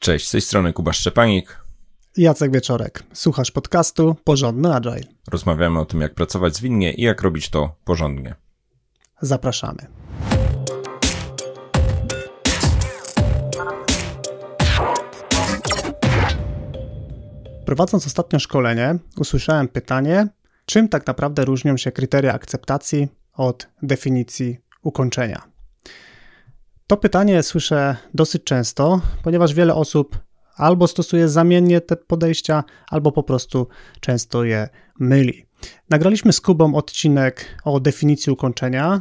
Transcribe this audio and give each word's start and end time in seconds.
Cześć, 0.00 0.28
z 0.28 0.30
tej 0.30 0.40
strony 0.40 0.72
Kuba 0.72 0.92
Szczepanik. 0.92 1.58
Jacek 2.16 2.52
Wieczorek. 2.52 3.02
Słuchasz 3.12 3.50
podcastu 3.50 4.16
Porządny 4.24 4.74
Agile. 4.74 5.00
Rozmawiamy 5.30 5.80
o 5.80 5.84
tym, 5.84 6.00
jak 6.00 6.14
pracować 6.14 6.56
zwinnie 6.56 6.92
i 6.92 7.02
jak 7.02 7.22
robić 7.22 7.48
to 7.48 7.76
porządnie. 7.84 8.34
Zapraszamy. 9.20 9.86
Prowadząc 17.64 18.06
ostatnio 18.06 18.38
szkolenie, 18.38 18.98
usłyszałem 19.16 19.68
pytanie, 19.68 20.28
czym 20.66 20.88
tak 20.88 21.06
naprawdę 21.06 21.44
różnią 21.44 21.76
się 21.76 21.92
kryteria 21.92 22.32
akceptacji 22.32 23.08
od 23.32 23.68
definicji 23.82 24.58
ukończenia. 24.82 25.49
To 26.90 26.96
pytanie 26.96 27.42
słyszę 27.42 27.96
dosyć 28.14 28.44
często, 28.44 29.00
ponieważ 29.22 29.54
wiele 29.54 29.74
osób 29.74 30.18
albo 30.56 30.86
stosuje 30.86 31.28
zamiennie 31.28 31.80
te 31.80 31.96
podejścia, 31.96 32.64
albo 32.88 33.12
po 33.12 33.22
prostu 33.22 33.68
często 34.00 34.44
je 34.44 34.68
myli. 35.00 35.46
Nagraliśmy 35.90 36.32
z 36.32 36.40
Kubą 36.40 36.74
odcinek 36.74 37.44
o 37.64 37.80
definicji 37.80 38.32
ukończenia. 38.32 39.00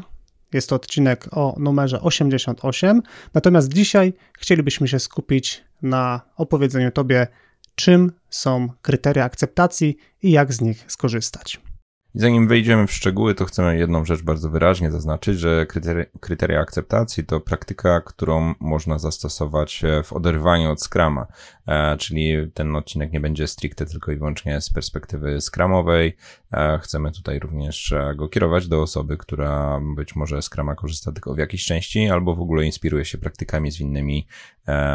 Jest 0.54 0.70
to 0.70 0.76
odcinek 0.76 1.28
o 1.32 1.56
numerze 1.60 2.02
88. 2.02 3.02
Natomiast 3.34 3.74
dzisiaj 3.74 4.14
chcielibyśmy 4.40 4.88
się 4.88 5.00
skupić 5.00 5.64
na 5.82 6.22
opowiedzeniu 6.38 6.92
Tobie, 6.92 7.28
czym 7.76 8.12
są 8.30 8.70
kryteria 8.82 9.24
akceptacji 9.24 9.98
i 10.24 10.32
jak 10.32 10.54
z 10.54 10.62
nich 10.62 10.86
skorzystać. 10.88 11.69
Zanim 12.14 12.48
wejdziemy 12.48 12.88
w 12.88 12.92
szczegóły, 12.92 13.36
to 13.36 13.46
chcemy 13.46 13.78
jedną 13.78 14.06
rzecz 14.06 14.22
bardzo 14.22 14.50
wyraźnie 14.50 14.92
zaznaczyć, 14.92 15.40
że 15.40 15.66
kryteria, 15.66 16.06
kryteria 16.20 16.60
akceptacji 16.60 17.26
to 17.26 17.40
praktyka, 17.40 18.02
którą 18.02 18.54
można 18.60 19.00
zastosować 19.00 19.84
e, 19.84 20.04
w 20.04 20.14
oderwaniu 20.14 20.72
od 20.72 20.84
Scrama, 20.84 21.28
e, 21.68 21.98
czyli 21.98 22.52
ten 22.54 22.76
odcinek 22.76 23.12
nie 23.12 23.20
będzie 23.20 23.48
stricte 23.48 23.86
tylko 23.86 24.12
i 24.12 24.16
wyłącznie 24.16 24.62
z 24.62 24.70
perspektywy 24.70 25.42
Scramowej. 25.42 26.18
E, 26.54 26.80
chcemy 26.84 27.12
tutaj 27.12 27.40
również 27.40 27.94
go 28.16 28.30
kierować 28.30 28.68
do 28.68 28.82
osoby, 28.82 29.18
która 29.18 29.80
być 29.96 30.16
może 30.16 30.42
Scrama 30.42 30.76
korzysta 30.76 31.12
tylko 31.12 31.34
w 31.34 31.38
jakiejś 31.38 31.66
części, 31.66 32.10
albo 32.10 32.36
w 32.36 32.42
ogóle 32.42 32.66
inspiruje 32.66 33.06
się 33.06 33.18
praktykami 33.18 33.72
zwinnymi, 33.72 34.28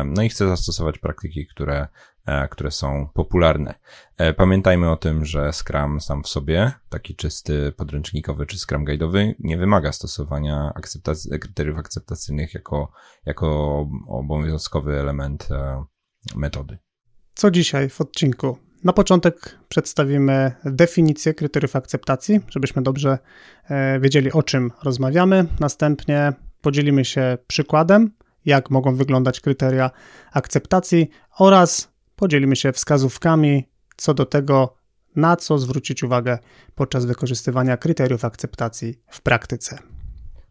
no 0.04 0.22
i 0.22 0.28
chce 0.28 0.48
zastosować 0.48 0.98
praktyki, 0.98 1.46
które 1.46 1.88
które 2.50 2.70
są 2.70 3.08
popularne. 3.14 3.74
E, 4.18 4.32
pamiętajmy 4.32 4.90
o 4.90 4.96
tym, 4.96 5.24
że 5.24 5.52
Scrum 5.52 6.00
sam 6.00 6.22
w 6.22 6.28
sobie, 6.28 6.72
taki 6.88 7.16
czysty 7.16 7.72
podręcznikowy 7.72 8.46
czy 8.46 8.58
Scrum 8.58 8.84
guide'owy, 8.84 9.34
nie 9.38 9.58
wymaga 9.58 9.92
stosowania 9.92 10.72
akceptac- 10.76 11.38
kryteriów 11.38 11.78
akceptacyjnych 11.78 12.54
jako, 12.54 12.92
jako 13.26 13.46
obowiązkowy 14.08 15.00
element 15.00 15.48
e, 15.50 15.84
metody. 16.36 16.78
Co 17.34 17.50
dzisiaj 17.50 17.88
w 17.88 18.00
odcinku? 18.00 18.58
Na 18.84 18.92
początek 18.92 19.58
przedstawimy 19.68 20.52
definicję 20.64 21.34
kryteriów 21.34 21.76
akceptacji, 21.76 22.40
żebyśmy 22.48 22.82
dobrze 22.82 23.18
wiedzieli, 24.00 24.32
o 24.32 24.42
czym 24.42 24.70
rozmawiamy. 24.82 25.46
Następnie 25.60 26.32
podzielimy 26.60 27.04
się 27.04 27.38
przykładem, 27.46 28.10
jak 28.44 28.70
mogą 28.70 28.96
wyglądać 28.96 29.40
kryteria 29.40 29.90
akceptacji 30.32 31.10
oraz 31.38 31.93
podzielimy 32.16 32.56
się 32.56 32.72
wskazówkami 32.72 33.68
co 33.96 34.14
do 34.14 34.26
tego, 34.26 34.74
na 35.16 35.36
co 35.36 35.58
zwrócić 35.58 36.02
uwagę 36.02 36.38
podczas 36.74 37.04
wykorzystywania 37.04 37.76
kryteriów 37.76 38.24
akceptacji 38.24 39.00
w 39.08 39.20
praktyce. 39.20 39.78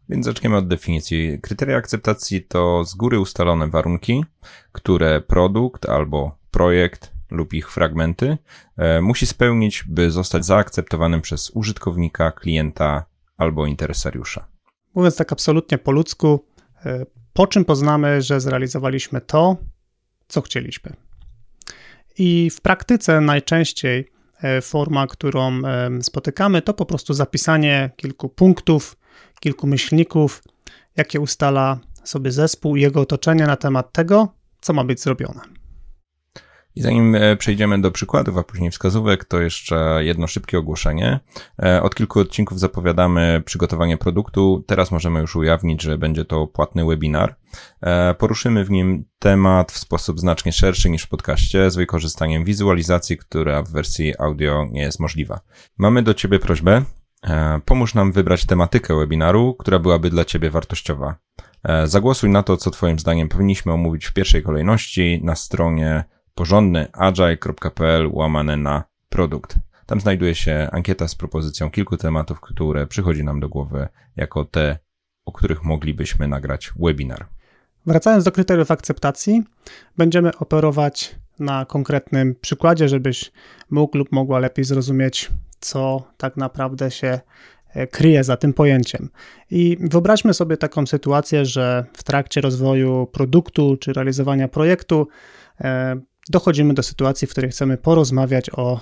Więc 0.10 0.26
zaczniemy 0.26 0.58
od 0.58 0.68
definicji. 0.68 1.40
Kryteria 1.42 1.78
akceptacji 1.78 2.44
to 2.44 2.84
z 2.86 2.96
góry 2.96 3.20
ustalone 3.20 3.68
warunki, 3.68 4.26
które 4.72 5.22
produkt 5.22 5.90
albo 5.90 6.38
projekt 6.52 7.12
lub 7.32 7.54
ich 7.54 7.72
fragmenty 7.72 8.38
e, 8.78 9.02
musi 9.02 9.26
spełnić, 9.26 9.84
by 9.88 10.12
zostać 10.12 10.46
zaakceptowanym 10.46 11.22
przez 11.22 11.52
użytkownika, 11.54 12.32
klienta 12.32 13.06
albo 13.38 13.66
interesariusza. 13.66 14.48
Mówiąc 14.96 15.16
tak 15.16 15.32
absolutnie 15.32 15.78
po 15.78 15.92
ludzku, 15.92 16.46
e, 16.86 17.06
po 17.34 17.48
czym 17.48 17.66
poznamy, 17.66 18.22
że 18.22 18.42
zrealizowaliśmy 18.42 19.22
to, 19.22 19.58
co 20.28 20.42
chcieliśmy. 20.42 20.94
I 22.18 22.50
w 22.50 22.62
praktyce 22.62 23.22
najczęściej 23.22 24.12
e, 24.42 24.62
forma, 24.62 25.08
którą 25.08 25.62
spotykamy, 26.02 26.62
to 26.62 26.74
po 26.74 26.86
prostu 26.86 27.14
zapisanie 27.14 27.90
kilku 27.96 28.30
punktów, 28.30 28.98
kilku 29.40 29.68
myślników, 29.68 30.44
jakie 30.98 31.20
ustala 31.20 31.80
sobie 32.04 32.32
zespół 32.32 32.76
i 32.76 32.82
jego 32.82 33.02
otoczenie 33.02 33.46
na 33.46 33.56
temat 33.56 33.92
tego, 33.92 34.34
co 34.62 34.74
ma 34.74 34.84
być 34.84 35.02
zrobione. 35.02 35.63
I 36.76 36.82
zanim 36.82 37.16
e, 37.16 37.36
przejdziemy 37.36 37.82
do 37.82 37.92
przykładów, 37.92 38.38
a 38.38 38.44
później 38.44 38.72
wskazówek, 38.72 39.26
to 39.26 39.42
jeszcze 39.42 40.00
jedno 40.02 40.28
szybkie 40.28 40.60
ogłoszenie. 40.60 41.20
E, 41.64 41.82
od 41.82 41.96
kilku 41.96 42.20
odcinków 42.20 42.60
zapowiadamy 42.60 43.42
przygotowanie 43.46 43.98
produktu. 43.98 44.64
Teraz 44.68 44.92
możemy 44.92 45.20
już 45.20 45.36
ujawnić, 45.36 45.82
że 45.82 45.98
będzie 45.98 46.26
to 46.26 46.48
płatny 46.48 46.86
webinar. 46.86 47.36
E, 47.82 48.14
poruszymy 48.14 48.66
w 48.66 48.72
nim 48.72 49.06
temat 49.20 49.72
w 49.72 49.78
sposób 49.78 50.20
znacznie 50.20 50.52
szerszy 50.52 50.90
niż 50.90 51.04
w 51.04 51.10
podcaście, 51.10 51.72
z 51.72 51.76
wykorzystaniem 51.76 52.44
wizualizacji, 52.44 53.18
która 53.18 53.64
w 53.64 53.72
wersji 53.72 54.14
audio 54.20 54.68
nie 54.72 54.82
jest 54.82 55.00
możliwa. 55.00 55.40
Mamy 55.78 56.04
do 56.04 56.14
Ciebie 56.14 56.40
prośbę. 56.40 56.82
Pomóż 57.66 57.94
nam 57.94 58.12
wybrać 58.12 58.46
tematykę 58.46 58.96
webinaru, 58.96 59.56
która 59.60 59.80
byłaby 59.80 60.10
dla 60.10 60.26
Ciebie 60.26 60.50
wartościowa. 60.50 61.16
Zagłosuj 61.86 62.30
na 62.30 62.44
to, 62.44 62.58
co 62.58 62.72
Twoim 62.72 63.00
zdaniem 63.00 63.30
powinniśmy 63.30 63.72
omówić 63.72 64.06
w 64.06 64.14
pierwszej 64.14 64.44
kolejności 64.44 65.22
na 65.24 65.36
stronie 65.36 66.04
porządny 66.36 66.88
agile.pl 66.94 68.10
łamane 68.12 68.58
na 68.58 68.84
produkt. 69.10 69.56
Tam 69.86 70.02
znajduje 70.02 70.36
się 70.36 70.68
ankieta 70.72 71.08
z 71.08 71.16
propozycją 71.16 71.72
kilku 71.72 71.98
tematów, 71.98 72.42
które 72.42 72.88
przychodzi 72.88 73.24
nam 73.24 73.40
do 73.40 73.50
głowy 73.50 73.88
jako 74.16 74.46
te, 74.46 74.78
o 75.26 75.32
których 75.32 75.64
moglibyśmy 75.64 76.28
nagrać 76.28 76.72
webinar. 76.80 77.26
Wracając 77.86 78.24
do 78.24 78.32
kryteriów 78.32 78.72
akceptacji, 78.72 79.44
będziemy 79.98 80.38
operować 80.38 81.16
na 81.40 81.66
konkretnym 81.66 82.36
przykładzie, 82.42 82.90
żebyś 82.90 83.32
mógł 83.70 83.98
lub 83.98 84.12
mogła 84.12 84.40
lepiej 84.40 84.66
zrozumieć, 84.66 85.32
co 85.60 86.04
tak 86.18 86.38
naprawdę 86.38 86.92
się 86.92 87.20
e, 87.74 87.88
kryje 87.88 88.24
za 88.24 88.38
tym 88.38 88.54
pojęciem. 88.54 89.10
I 89.52 89.78
wyobraźmy 89.82 90.34
sobie 90.34 90.58
taką 90.58 90.86
sytuację, 90.86 91.46
że 91.46 91.86
w 91.94 92.04
trakcie 92.04 92.42
rozwoju 92.42 93.08
produktu 93.12 93.78
czy 93.78 93.94
realizowania 93.94 94.48
projektu 94.48 95.08
e, 95.62 95.96
dochodzimy 96.30 96.74
do 96.74 96.84
sytuacji, 96.84 97.28
w 97.28 97.32
której 97.32 97.52
chcemy 97.52 97.78
porozmawiać 97.78 98.50
o 98.50 98.80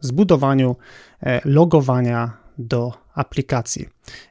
zbudowaniu 0.00 0.76
e, 1.22 1.40
logowania 1.44 2.36
do 2.58 2.92
aplikacji. 3.14 3.88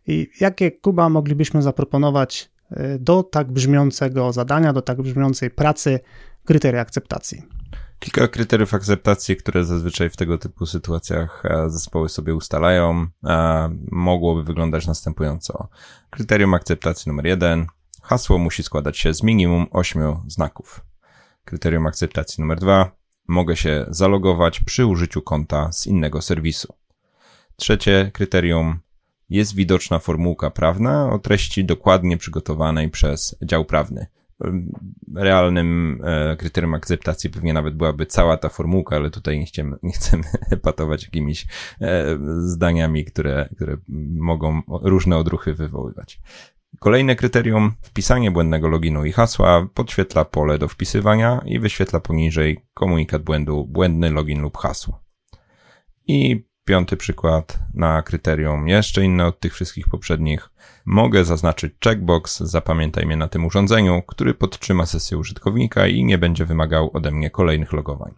I 0.08 0.30
jakie 0.40 0.72
Kuba 0.72 1.09
moglibyśmy 1.09 1.62
zaproponować 1.62 2.50
e, 2.72 3.00
do 3.00 3.24
tak 3.24 3.52
brzmiącego 3.52 4.34
zadania, 4.34 4.74
do 4.74 4.81
tak 4.81 5.02
brzmiącej 5.02 5.52
pracy 5.52 6.00
kryteria 6.46 6.81
akceptacji? 6.81 7.44
Kilka 8.00 8.28
kryteriów 8.28 8.74
akceptacji, 8.74 9.36
które 9.36 9.64
zazwyczaj 9.66 10.09
w 10.09 10.18
tego 10.18 10.38
typu 10.38 10.66
sytuacjach 10.66 11.44
e, 11.46 11.70
zespoły 11.70 12.09
sobie 12.09 12.36
ustalają, 12.36 13.08
mogłoby 13.92 14.44
wyglądać 14.44 14.88
następująco. 14.88 15.70
Kryterium 16.09 16.53
akceptacji 16.53 17.09
numer 17.09 17.26
jeden. 17.26 17.68
Hasło 18.02 18.38
musi 18.38 18.64
składać 18.64 18.97
się 18.97 19.14
z 19.14 19.24
minimum 19.24 19.66
8 19.72 20.16
znaków. 20.28 20.81
Kryterium 21.47 21.88
akceptacji 21.88 22.41
numer 22.41 22.59
dwa. 22.59 22.91
Mogę 23.28 23.56
się 23.56 23.85
zalogować 23.90 24.59
przy 24.59 24.85
użyciu 24.85 25.22
konta 25.22 25.72
z 25.72 25.88
innego 25.88 26.22
serwisu. 26.22 26.74
Trzecie 27.56 28.12
kryterium. 28.13 28.80
Jest 29.30 29.56
widoczna 29.56 30.00
formułka 30.00 30.52
prawna 30.52 31.09
o 31.09 31.19
treści 31.19 31.66
dokładnie 31.66 32.18
przygotowanej 32.18 32.90
przez 32.90 33.35
dział 33.41 33.66
prawny. 33.66 34.08
Realnym 35.16 36.02
e, 36.03 36.35
kryterium 36.35 36.74
akceptacji 36.74 37.30
pewnie 37.30 37.53
nawet 37.53 37.76
byłaby 37.76 38.05
cała 38.05 38.38
ta 38.38 38.49
formułka, 38.49 38.96
ale 38.96 39.09
tutaj 39.09 39.40
nie 39.40 39.46
chcemy, 39.46 39.78
nie 39.84 39.91
chcemy 39.91 40.23
patować 40.64 41.03
jakimiś 41.03 41.46
e, 41.82 42.17
zdaniami, 42.40 43.05
które, 43.05 43.49
które 43.55 43.78
mogą 44.16 44.61
różne 44.67 45.17
odruchy 45.17 45.53
wywoływać. 45.53 46.20
Kolejne 46.79 47.16
kryterium, 47.16 47.72
wpisanie 47.81 48.31
błędnego 48.31 48.67
loginu 48.67 49.05
i 49.05 49.11
hasła 49.11 49.67
podświetla 49.73 50.25
pole 50.25 50.58
do 50.58 50.67
wpisywania 50.67 51.41
i 51.46 51.59
wyświetla 51.59 51.99
poniżej 51.99 52.66
komunikat 52.73 53.23
błędu 53.23 53.66
błędny 53.66 54.09
login 54.09 54.41
lub 54.41 54.58
hasło. 54.58 55.03
I 56.08 56.47
piąty 56.66 56.97
przykład 56.97 57.59
na 57.73 58.02
kryterium, 58.02 58.67
jeszcze 58.67 59.03
inne 59.03 59.25
od 59.25 59.40
tych 59.40 59.53
wszystkich 59.53 59.87
poprzednich. 59.90 60.49
Mogę 60.85 61.25
zaznaczyć 61.25 61.73
checkbox, 61.84 62.40
zapamiętaj 62.40 63.05
mnie 63.05 63.17
na 63.17 63.28
tym 63.28 63.46
urządzeniu, 63.46 64.02
który 64.08 64.34
podtrzyma 64.34 64.85
sesję 64.85 65.17
użytkownika 65.17 65.87
i 65.87 66.03
nie 66.03 66.17
będzie 66.17 66.46
wymagał 66.46 66.91
ode 66.93 67.11
mnie 67.11 67.29
kolejnych 67.29 67.73
logowań. 67.73 68.13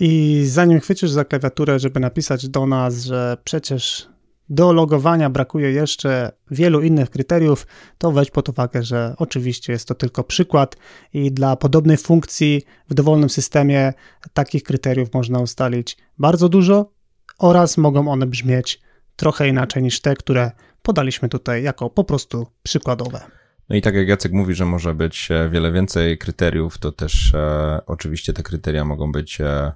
I 0.00 0.42
zanim 0.46 0.80
chwycisz 0.80 1.10
za 1.10 1.24
klawiaturę, 1.24 1.78
żeby 1.78 2.00
napisać 2.00 2.48
do 2.48 2.66
nas, 2.66 3.04
że 3.04 3.36
przecież 3.44 4.13
do 4.48 4.72
logowania 4.72 5.30
brakuje 5.30 5.72
jeszcze 5.72 6.32
wielu 6.50 6.80
innych 6.80 7.10
kryteriów, 7.10 7.66
to 7.98 8.12
weź 8.12 8.30
pod 8.30 8.48
uwagę, 8.48 8.82
że 8.82 9.14
oczywiście 9.18 9.72
jest 9.72 9.88
to 9.88 9.94
tylko 9.94 10.24
przykład 10.24 10.76
i 11.12 11.32
dla 11.32 11.56
podobnej 11.56 11.96
funkcji 11.96 12.62
w 12.90 12.94
dowolnym 12.94 13.30
systemie 13.30 13.92
takich 14.32 14.62
kryteriów 14.62 15.14
można 15.14 15.38
ustalić 15.38 15.96
bardzo 16.18 16.48
dużo 16.48 16.90
oraz 17.38 17.78
mogą 17.78 18.08
one 18.08 18.26
brzmieć 18.26 18.80
trochę 19.16 19.48
inaczej 19.48 19.82
niż 19.82 20.00
te, 20.00 20.14
które 20.14 20.50
podaliśmy 20.82 21.28
tutaj 21.28 21.62
jako 21.62 21.90
po 21.90 22.04
prostu 22.04 22.46
przykładowe. 22.62 23.43
No 23.68 23.76
i 23.76 23.82
tak 23.82 23.94
jak 23.94 24.08
Jacek 24.08 24.32
mówi, 24.32 24.54
że 24.54 24.64
może 24.64 24.94
być 24.94 25.30
e, 25.30 25.48
wiele 25.50 25.72
więcej 25.72 26.18
kryteriów, 26.18 26.78
to 26.78 26.92
też 26.92 27.34
e, 27.34 27.80
oczywiście 27.86 28.32
te 28.32 28.42
kryteria 28.42 28.84
mogą 28.84 29.12
być 29.12 29.40
e, 29.40 29.46
e, 29.46 29.72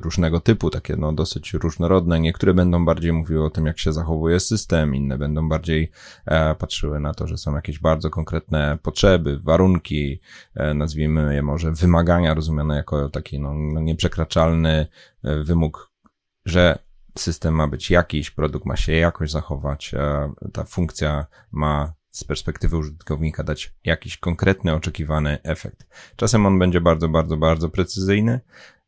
różnego 0.00 0.40
typu, 0.40 0.70
takie 0.70 0.96
no 0.96 1.12
dosyć 1.12 1.54
różnorodne. 1.54 2.20
Niektóre 2.20 2.54
będą 2.54 2.84
bardziej 2.84 3.12
mówiły 3.12 3.44
o 3.44 3.50
tym, 3.50 3.66
jak 3.66 3.78
się 3.78 3.92
zachowuje 3.92 4.40
system, 4.40 4.94
inne 4.94 5.18
będą 5.18 5.48
bardziej 5.48 5.90
e, 6.26 6.54
patrzyły 6.54 7.00
na 7.00 7.14
to, 7.14 7.26
że 7.26 7.38
są 7.38 7.54
jakieś 7.54 7.78
bardzo 7.78 8.10
konkretne 8.10 8.78
potrzeby, 8.82 9.38
warunki, 9.38 10.20
e, 10.54 10.74
nazwijmy 10.74 11.34
je 11.34 11.42
może 11.42 11.72
wymagania 11.72 12.34
rozumiane 12.34 12.76
jako 12.76 13.08
taki 13.08 13.40
no, 13.40 13.54
no 13.54 13.80
nieprzekraczalny 13.80 14.86
wymóg, 15.22 15.92
że 16.46 16.78
system 17.18 17.54
ma 17.54 17.68
być 17.68 17.90
jakiś, 17.90 18.30
produkt 18.30 18.66
ma 18.66 18.76
się 18.76 18.92
jakoś 18.92 19.30
zachować, 19.30 19.94
ta 20.52 20.64
funkcja 20.64 21.26
ma 21.52 21.95
z 22.16 22.24
perspektywy 22.24 22.76
użytkownika 22.76 23.42
dać 23.42 23.74
jakiś 23.84 24.18
konkretny, 24.18 24.74
oczekiwany 24.74 25.38
efekt. 25.42 25.86
Czasem 26.16 26.46
on 26.46 26.58
będzie 26.58 26.80
bardzo, 26.80 27.08
bardzo, 27.08 27.36
bardzo 27.36 27.68
precyzyjny. 27.68 28.40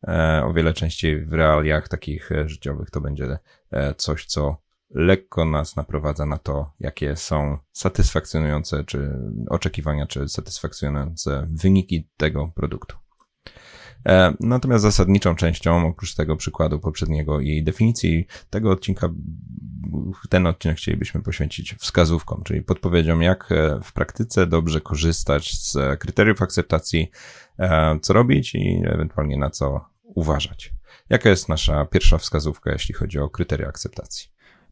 E, 0.08 0.42
o 0.44 0.52
wiele 0.52 0.72
częściej 0.72 1.25
w 1.25 1.32
realiach 1.32 1.88
takich 1.88 2.32
e, 2.32 2.48
życiowych 2.48 2.90
to 2.90 3.00
będzie 3.00 3.38
e, 3.70 3.94
coś, 3.94 4.26
co 4.26 4.56
lekko 4.90 5.44
nas 5.44 5.76
naprowadza 5.76 6.26
na 6.26 6.38
to, 6.38 6.72
jakie 6.80 7.16
są 7.16 7.58
satysfakcjonujące 7.72 8.84
czy 8.84 9.10
oczekiwania, 9.48 10.06
czy 10.06 10.28
satysfakcjonujące 10.28 11.46
wyniki 11.50 12.08
tego 12.16 12.52
produktu. 12.54 12.96
Natomiast 14.41 14.83
zasadniczą 14.83 15.35
częścią, 15.35 15.89
oprócz 15.89 16.15
tego 16.15 16.37
przykładu 16.37 16.79
poprzedniego 16.79 17.41
i 17.41 17.62
definicji 17.62 18.27
tego 18.50 18.71
odcinka, 18.71 19.09
ten 20.29 20.47
odcinek 20.47 20.77
chcielibyśmy 20.77 21.23
poświęcić 21.23 21.75
wskazówkom, 21.75 22.43
czyli 22.45 22.62
podpowiedziom, 22.62 23.23
jak 23.23 23.53
e, 23.53 23.81
w 23.85 23.93
praktyce 23.93 24.47
dobrze 24.47 24.81
korzystać 24.81 25.53
z 25.53 26.00
kryteriów 26.00 26.43
akceptacji, 26.43 27.11
e, 27.59 27.99
co 28.03 28.12
robić 28.12 28.55
i 28.55 28.83
ewentualnie 28.85 29.37
na 29.37 29.50
co 29.50 29.85
uważać. 30.03 30.73
Jaka 31.11 31.29
jest 31.29 31.49
nasza 31.49 31.87
pierwsza 31.87 32.19
wskazówka, 32.19 32.73
jeśli 32.73 32.95
chodzi 32.95 33.19
o 33.19 33.31
kryteria 33.31 33.69
akceptacji? 33.69 34.29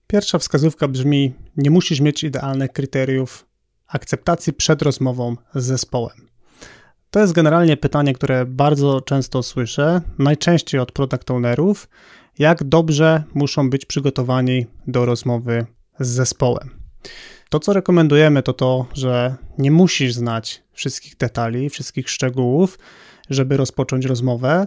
Pierwsza 0.07 0.39
wskazówka 0.39 0.89
brzmi: 0.89 1.35
Nie 1.57 1.71
musisz 1.71 2.01
mieć 2.01 2.25
idealnych 2.25 2.73
kryteriów 2.73 3.47
akceptacji 3.87 4.53
przed 4.53 4.83
rozmową 4.83 5.37
z 5.55 5.65
zespołem. 5.65 6.29
To 7.11 7.21
jest 7.21 7.33
generalnie 7.33 7.77
pytanie, 7.77 8.13
które 8.13 8.47
bardzo 8.47 9.01
często 9.01 9.43
słyszę, 9.43 10.01
najczęściej 10.19 10.81
od 10.81 10.93
product 10.93 11.31
ownerów, 11.31 11.89
jak 12.39 12.65
dobrze 12.65 13.23
muszą 13.35 13.71
być 13.71 13.87
przygotowani 13.87 14.67
do 14.87 15.05
rozmowy 15.05 15.67
z 16.01 16.09
zespołem. 16.09 16.71
To, 17.49 17.61
co 17.61 17.73
rekomendujemy, 17.73 18.43
to 18.43 18.53
to, 18.53 18.87
że 18.95 19.37
nie 19.59 19.71
musisz 19.71 20.15
znać 20.15 20.63
wszystkich 20.73 21.17
detali, 21.17 21.71
wszystkich 21.71 22.11
szczegółów, 22.11 22.79
żeby 23.31 23.57
rozpocząć 23.57 24.05
rozmowę, 24.05 24.67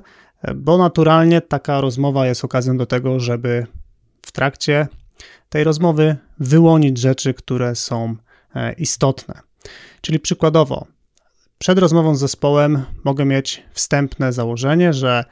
bo 0.55 0.77
naturalnie 0.77 1.41
taka 1.41 1.81
rozmowa 1.81 2.27
jest 2.27 2.45
okazją 2.45 2.77
do 2.77 2.85
tego, 2.85 3.19
żeby 3.19 3.67
w 4.21 4.31
trakcie 4.31 4.87
tej 5.49 5.63
rozmowy 5.63 6.15
wyłonić 6.39 6.97
rzeczy, 6.97 7.33
które 7.33 7.75
są 7.75 8.15
e, 8.55 8.73
istotne. 8.73 9.39
Czyli 10.01 10.19
przykładowo, 10.19 10.87
przed 11.59 11.79
rozmową 11.79 12.15
z 12.15 12.19
zespołem 12.19 12.85
mogę 13.03 13.25
mieć 13.25 13.63
wstępne 13.73 14.33
założenie, 14.33 14.93
że 14.93 15.25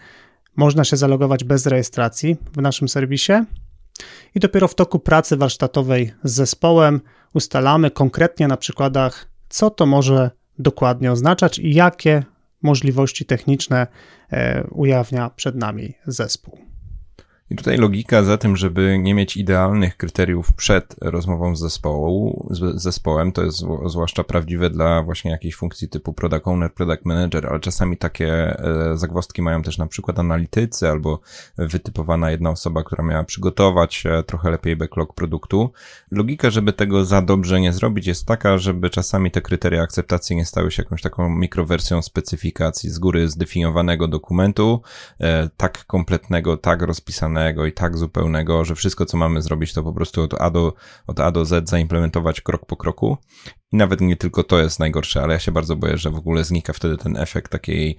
można 0.56 0.84
się 0.84 0.98
zalogować 0.98 1.44
bez 1.44 1.66
rejestracji 1.66 2.38
w 2.54 2.62
naszym 2.62 2.90
serwisie 2.90 3.34
i 4.36 4.40
dopiero 4.40 4.68
w 4.68 4.76
toku 4.76 5.00
pracy 5.00 5.38
warsztatowej 5.38 6.14
z 6.24 6.34
zespołem 6.34 7.02
ustalamy 7.34 7.92
konkretnie 7.92 8.48
na 8.48 8.58
przykładach, 8.58 9.28
co 9.50 9.70
to 9.70 9.86
może 9.86 10.32
dokładnie 10.60 11.12
oznaczać 11.12 11.60
i 11.60 11.74
jakie 11.74 12.24
możliwości 12.62 13.26
techniczne 13.26 13.88
e, 14.32 14.64
ujawnia 14.64 15.30
przed 15.30 15.56
nami 15.56 15.94
zespół. 16.08 16.67
I 17.50 17.56
tutaj 17.56 17.78
logika 17.78 18.24
za 18.24 18.38
tym, 18.38 18.58
żeby 18.58 19.00
nie 19.00 19.14
mieć 19.14 19.38
idealnych 19.38 19.98
kryteriów 19.98 20.54
przed 20.54 20.96
rozmową 21.02 21.56
z, 21.56 21.60
zespołu, 21.60 22.48
z 22.52 22.82
zespołem, 22.82 23.32
to 23.32 23.44
jest 23.44 23.58
zwłaszcza 23.86 24.24
prawdziwe 24.24 24.70
dla 24.70 25.04
właśnie 25.04 25.32
jakiejś 25.32 25.56
funkcji 25.56 25.90
typu 25.90 26.14
product 26.14 26.48
owner, 26.48 26.74
product 26.74 27.06
manager, 27.06 27.48
ale 27.48 27.60
czasami 27.60 27.98
takie 27.98 28.34
e, 28.34 28.98
zagwozdki 28.98 29.42
mają 29.42 29.62
też 29.62 29.78
na 29.78 29.88
przykład 29.88 30.20
analitycy 30.20 30.90
albo 30.90 31.20
wytypowana 31.58 32.32
jedna 32.32 32.50
osoba, 32.50 32.84
która 32.84 33.04
miała 33.04 33.24
przygotować 33.24 34.04
e, 34.06 34.24
trochę 34.24 34.52
lepiej 34.52 34.76
backlog 34.76 35.14
produktu. 35.14 35.72
Logika, 36.12 36.50
żeby 36.50 36.74
tego 36.74 37.06
za 37.06 37.22
dobrze 37.22 37.62
nie 37.62 37.74
zrobić 37.74 38.08
jest 38.08 38.26
taka, 38.26 38.58
żeby 38.58 38.90
czasami 38.90 39.32
te 39.32 39.42
kryteria 39.42 39.82
akceptacji 39.82 40.36
nie 40.36 40.46
stały 40.46 40.72
się 40.72 40.84
jakąś 40.84 41.02
taką 41.02 41.30
mikrowersją 41.30 42.02
specyfikacji 42.02 42.90
z 42.90 43.00
góry 43.00 43.30
zdefiniowanego 43.30 44.08
dokumentu, 44.08 44.82
e, 45.20 45.50
tak 45.58 45.86
kompletnego, 45.86 46.58
tak 46.58 46.82
rozpisanego, 46.82 47.37
i 47.68 47.72
tak 47.72 47.98
zupełnego, 47.98 48.66
że 48.66 48.76
wszystko, 48.76 49.06
co 49.06 49.18
mamy 49.18 49.42
zrobić, 49.42 49.74
to 49.74 49.84
po 49.84 49.94
prostu 49.94 50.22
od 50.22 50.34
A 50.42 50.50
do, 50.50 50.74
od 51.08 51.20
A 51.20 51.32
do 51.32 51.46
Z 51.46 51.70
zaimplementować 51.70 52.42
krok 52.42 52.66
po 52.66 52.78
kroku. 52.78 53.18
I 53.72 53.78
nawet 53.78 54.02
nie 54.02 54.16
tylko 54.16 54.44
to 54.44 54.60
jest 54.60 54.80
najgorsze, 54.80 55.22
ale 55.22 55.34
ja 55.34 55.40
się 55.40 55.52
bardzo 55.52 55.76
boję, 55.76 55.98
że 55.98 56.10
w 56.10 56.16
ogóle 56.16 56.44
znika 56.44 56.74
wtedy 56.74 56.98
ten 56.98 57.18
efekt 57.18 57.52
takiej 57.52 57.98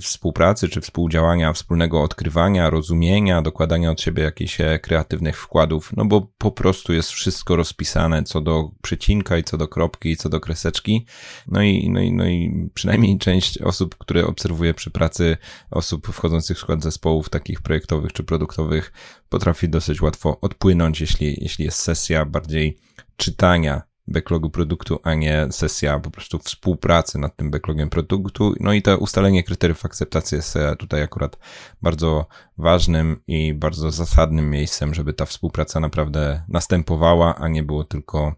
współpracy 0.00 0.68
czy 0.68 0.80
współdziałania, 0.80 1.52
wspólnego 1.52 2.02
odkrywania, 2.02 2.70
rozumienia, 2.70 3.42
dokładania 3.42 3.90
od 3.90 4.00
siebie 4.00 4.22
jakichś 4.22 4.60
e, 4.60 4.78
kreatywnych 4.78 5.40
wkładów, 5.40 5.90
no 5.96 6.04
bo 6.04 6.32
po 6.38 6.52
prostu 6.52 6.92
jest 6.92 7.10
wszystko 7.10 7.56
rozpisane 7.56 8.22
co 8.22 8.40
do 8.40 8.70
przecinka 8.82 9.38
i 9.38 9.44
co 9.44 9.56
do 9.58 9.68
kropki 9.68 10.10
i 10.10 10.16
co 10.16 10.28
do 10.28 10.40
kreseczki. 10.40 11.06
No 11.46 11.62
i, 11.62 11.90
no 11.90 12.00
i, 12.00 12.12
no 12.12 12.28
i 12.28 12.68
przynajmniej 12.74 13.18
część 13.18 13.58
osób, 13.58 13.96
które 13.98 14.26
obserwuję 14.26 14.74
przy 14.74 14.90
pracy, 14.90 15.36
osób 15.70 16.06
wchodzących 16.06 16.56
w 16.56 16.60
skład 16.60 16.82
zespołów 16.82 17.30
takich 17.30 17.62
projektowych 17.62 18.12
czy 18.12 18.24
produktowych, 18.24 18.92
potrafi 19.28 19.68
dosyć 19.68 20.02
łatwo 20.02 20.40
odpłynąć, 20.40 21.00
jeśli, 21.00 21.38
jeśli 21.40 21.64
jest 21.64 21.78
sesja 21.78 22.24
bardziej 22.24 22.78
czytania 23.16 23.87
backlogu 24.08 24.50
produktu, 24.50 25.00
a 25.02 25.14
nie 25.14 25.46
sesja 25.50 25.98
po 25.98 26.10
prostu 26.10 26.38
współpracy 26.38 27.18
nad 27.18 27.36
tym 27.36 27.50
backlogiem 27.50 27.90
produktu. 27.90 28.54
No 28.60 28.72
i 28.72 28.82
to 28.82 28.98
ustalenie 28.98 29.42
kryteriów 29.42 29.84
akceptacji 29.84 30.36
jest 30.36 30.56
e, 30.56 30.76
tutaj 30.76 31.02
akurat 31.02 31.38
bardzo 31.82 32.26
ważnym 32.58 33.20
i 33.26 33.54
bardzo 33.54 33.90
zasadnym 33.90 34.50
miejscem, 34.50 34.94
żeby 34.94 35.12
ta 35.12 35.26
współpraca 35.26 35.80
naprawdę 35.80 36.42
następowała, 36.48 37.36
a 37.36 37.48
nie 37.48 37.62
było 37.62 37.84
tylko 37.84 38.34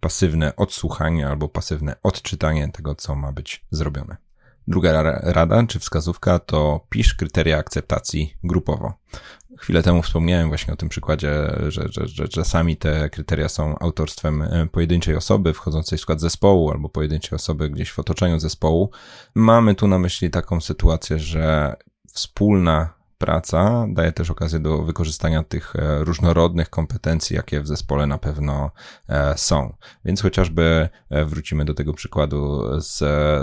pasywne 0.00 0.56
odsłuchanie 0.56 1.28
albo 1.28 1.48
pasywne 1.48 1.96
odczytanie 2.02 2.68
tego, 2.72 2.94
co 2.94 3.14
ma 3.14 3.32
być 3.32 3.64
zrobione. 3.70 4.16
Druga 4.68 5.02
rada 5.22 5.66
czy 5.66 5.78
wskazówka 5.78 6.38
to 6.38 6.86
pisz 6.88 7.14
kryteria 7.14 7.58
akceptacji 7.58 8.34
grupowo. 8.44 8.92
Chwilę 9.58 9.82
temu 9.82 10.02
wspomniałem 10.02 10.48
właśnie 10.48 10.72
o 10.74 10.76
tym 10.76 10.88
przykładzie, 10.88 11.56
że, 11.68 11.88
że, 11.88 12.08
że 12.08 12.28
czasami 12.28 12.76
te 12.76 13.10
kryteria 13.10 13.48
są 13.48 13.78
autorstwem 13.78 14.42
e, 14.42 14.66
pojedynczej 14.72 15.16
osoby 15.16 15.52
wchodzącej 15.52 15.98
w 15.98 16.00
skład 16.00 16.20
zespołu 16.20 16.70
albo 16.70 16.88
pojedynczej 16.88 17.36
osoby 17.36 17.70
gdzieś 17.70 17.92
w 17.92 17.98
otoczeniu 17.98 18.38
zespołu. 18.38 18.90
Mamy 19.34 19.74
tu 19.74 19.88
na 19.88 19.98
myśli 19.98 20.30
taką 20.30 20.60
sytuację, 20.60 21.18
że 21.18 21.76
wspólna 22.12 22.94
praca 23.18 23.86
daje 23.88 24.12
też 24.12 24.30
okazję 24.30 24.60
do 24.60 24.82
wykorzystania 24.82 25.42
tych 25.42 25.76
e, 25.76 26.04
różnorodnych 26.04 26.70
kompetencji, 26.70 27.36
jakie 27.36 27.60
w 27.60 27.66
zespole 27.66 28.06
na 28.06 28.18
pewno 28.18 28.70
e, 29.08 29.38
są. 29.38 29.76
Więc 30.04 30.22
chociażby 30.22 30.88
wrócimy 31.26 31.64
do 31.64 31.74
tego 31.74 31.94
przykładu 31.94 32.62
z, 32.80 32.98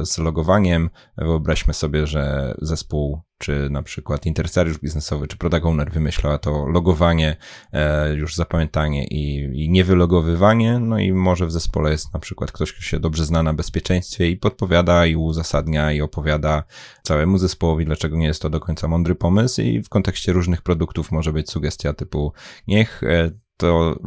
z 0.10 0.18
logowaniem. 0.18 0.90
Wyobraźmy 1.18 1.74
sobie, 1.74 2.08
że 2.08 2.54
zespół 2.62 3.22
czy 3.42 3.70
na 3.70 3.84
przykład 3.84 4.26
interesariusz 4.26 4.78
biznesowy, 4.78 5.28
czy 5.28 5.38
product 5.38 5.66
owner 5.66 5.92
wymyślała 5.92 6.38
to 6.38 6.66
logowanie, 6.68 7.36
e, 7.74 8.14
już 8.14 8.36
zapamiętanie 8.36 9.08
i, 9.08 9.36
i 9.64 9.70
niewylogowywanie, 9.70 10.80
no 10.80 11.00
i 11.00 11.14
może 11.14 11.46
w 11.46 11.52
zespole 11.52 11.92
jest 11.92 12.14
na 12.14 12.20
przykład 12.20 12.52
ktoś, 12.52 12.74
kto 12.74 12.82
się 12.82 13.00
dobrze 13.00 13.26
zna 13.26 13.44
na 13.44 13.54
bezpieczeństwie 13.54 14.30
i 14.30 14.38
podpowiada 14.38 15.06
i 15.06 15.16
uzasadnia 15.16 15.92
i 15.92 16.02
opowiada 16.02 16.64
całemu 17.04 17.38
zespołowi, 17.38 17.86
dlaczego 17.86 18.18
nie 18.18 18.28
jest 18.28 18.42
to 18.42 18.50
do 18.50 18.60
końca 18.60 18.88
mądry 18.88 19.16
pomysł 19.16 19.62
i 19.62 19.82
w 19.84 19.90
kontekście 19.90 20.34
różnych 20.34 20.62
produktów 20.62 21.12
może 21.12 21.34
być 21.34 21.50
sugestia 21.50 21.94
typu 21.94 22.34
niech 22.68 23.04
e, 23.04 23.32
to 23.58 24.00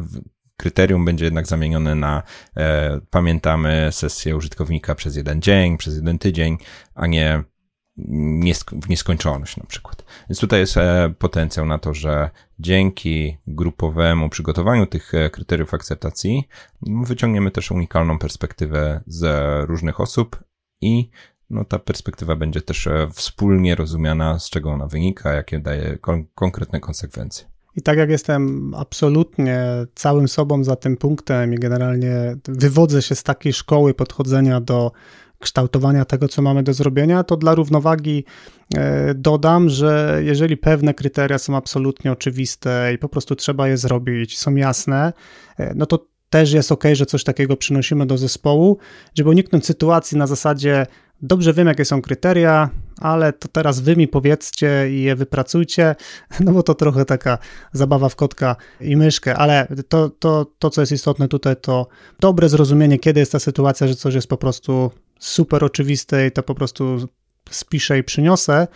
kryterium 0.57 1.05
będzie 1.05 1.25
jednak 1.25 1.47
zamienione 1.47 1.95
na 1.95 2.23
e, 2.57 3.01
pamiętamy 3.11 3.89
sesję 3.93 4.37
użytkownika 4.37 4.95
przez 4.95 5.17
jeden 5.17 5.43
dzień, 5.43 5.77
przez 5.77 5.97
jeden 5.97 6.19
tydzień, 6.19 6.59
a 6.95 7.07
nie 7.07 7.45
w 8.73 8.89
nieskończoność 8.89 9.57
na 9.57 9.65
przykład. 9.65 10.05
Więc 10.29 10.41
tutaj 10.41 10.61
jest 10.61 10.77
e, 10.77 11.15
potencjał 11.19 11.67
na 11.67 11.79
to, 11.79 11.95
że 11.95 12.31
dzięki 12.59 13.37
grupowemu 13.47 14.29
przygotowaniu 14.29 14.87
tych 14.87 15.15
e, 15.15 15.31
kryteriów 15.31 15.75
akceptacji 15.75 16.49
wyciągniemy 16.83 17.51
też 17.51 17.71
unikalną 17.71 18.19
perspektywę 18.19 19.01
z 19.07 19.27
różnych 19.69 20.01
osób 20.01 20.45
i 20.81 21.11
no, 21.51 21.65
ta 21.65 21.79
perspektywa 21.79 22.37
będzie 22.37 22.61
też 22.61 22.87
e, 22.87 23.09
wspólnie 23.13 23.75
rozumiana, 23.75 24.39
z 24.39 24.51
czego 24.51 24.71
ona 24.71 24.87
wynika, 24.87 25.33
jakie 25.33 25.59
daje 25.59 25.99
kon 25.99 26.25
konkretne 26.35 26.81
konsekwencje. 26.81 27.47
I 27.77 27.83
tak 27.83 27.99
jak 27.99 28.11
jestem 28.11 28.75
absolutnie 28.75 29.67
całym 29.95 30.29
sobą 30.29 30.65
za 30.65 30.77
tym 30.77 30.97
punktem 30.97 31.55
i 31.55 31.57
generalnie 31.57 32.37
wywodzę 32.49 33.03
się 33.03 33.15
z 33.15 33.23
takiej 33.23 33.53
szkoły 33.53 33.95
podchodzenia 33.95 34.61
do 34.61 34.93
kształtowania 35.39 36.05
tego, 36.05 36.29
co 36.29 36.43
mamy 36.43 36.63
do 36.63 36.73
zrobienia, 36.73 37.25
to 37.25 37.37
dla 37.37 37.55
równowagi 37.55 38.25
e, 38.77 39.15
dodam, 39.15 39.69
że 39.69 40.21
jeżeli 40.25 40.57
pewne 40.57 40.95
kryteria 40.95 41.39
są 41.39 41.57
absolutnie 41.57 42.13
oczywiste 42.13 42.93
i 42.95 42.99
po 42.99 43.09
prostu 43.09 43.35
trzeba 43.35 43.69
je 43.69 43.77
zrobić, 43.77 44.39
są 44.39 44.55
jasne, 44.55 45.13
e, 45.59 45.75
no 45.75 45.87
to 45.87 46.07
też 46.31 46.53
jest 46.53 46.73
ok, 46.73 46.85
że 46.93 47.07
coś 47.07 47.25
takiego 47.25 47.57
przynosimy 47.57 48.07
do 48.07 48.19
zespołu, 48.19 48.79
żeby 49.15 49.31
uniknąć 49.31 49.67
sytuacji 49.67 50.19
na 50.19 50.27
zasadzie 50.27 50.87
dobrze 51.23 51.53
wiem, 51.53 51.69
jakie 51.69 51.85
są 51.85 52.03
kryteria, 52.03 52.71
ale 53.01 53.33
to 53.33 53.49
teraz 53.49 53.81
wy 53.81 53.97
mi 53.97 54.09
powiedzcie 54.09 54.91
i 54.91 55.03
je 55.03 55.17
wypracujcie, 55.17 55.95
no 56.45 56.53
bo 56.53 56.63
to 56.63 56.75
trochę 56.75 57.05
taka 57.05 57.39
zabawa 57.73 58.09
w 58.09 58.17
kotka 58.17 58.57
i 58.81 58.97
myszkę, 58.97 59.37
ale 59.37 59.67
to, 59.89 60.11
to, 60.11 60.47
to 60.59 60.71
co 60.71 60.83
jest 60.83 60.93
istotne 60.93 61.29
tutaj, 61.29 61.57
to 61.61 61.87
dobre 62.21 62.49
zrozumienie, 62.49 62.99
kiedy 62.99 63.21
jest 63.21 63.33
ta 63.33 63.39
sytuacja, 63.39 63.87
że 63.87 63.95
coś 63.95 64.15
jest 64.15 64.29
po 64.29 64.37
prostu 64.37 64.91
super 65.19 65.65
oczywiste 65.65 66.27
i 66.27 66.33
to 66.33 66.43
po 66.43 66.55
prostu 66.55 67.09
spiszę 67.51 67.99
i 67.99 68.05
przyniosę, 68.05 68.69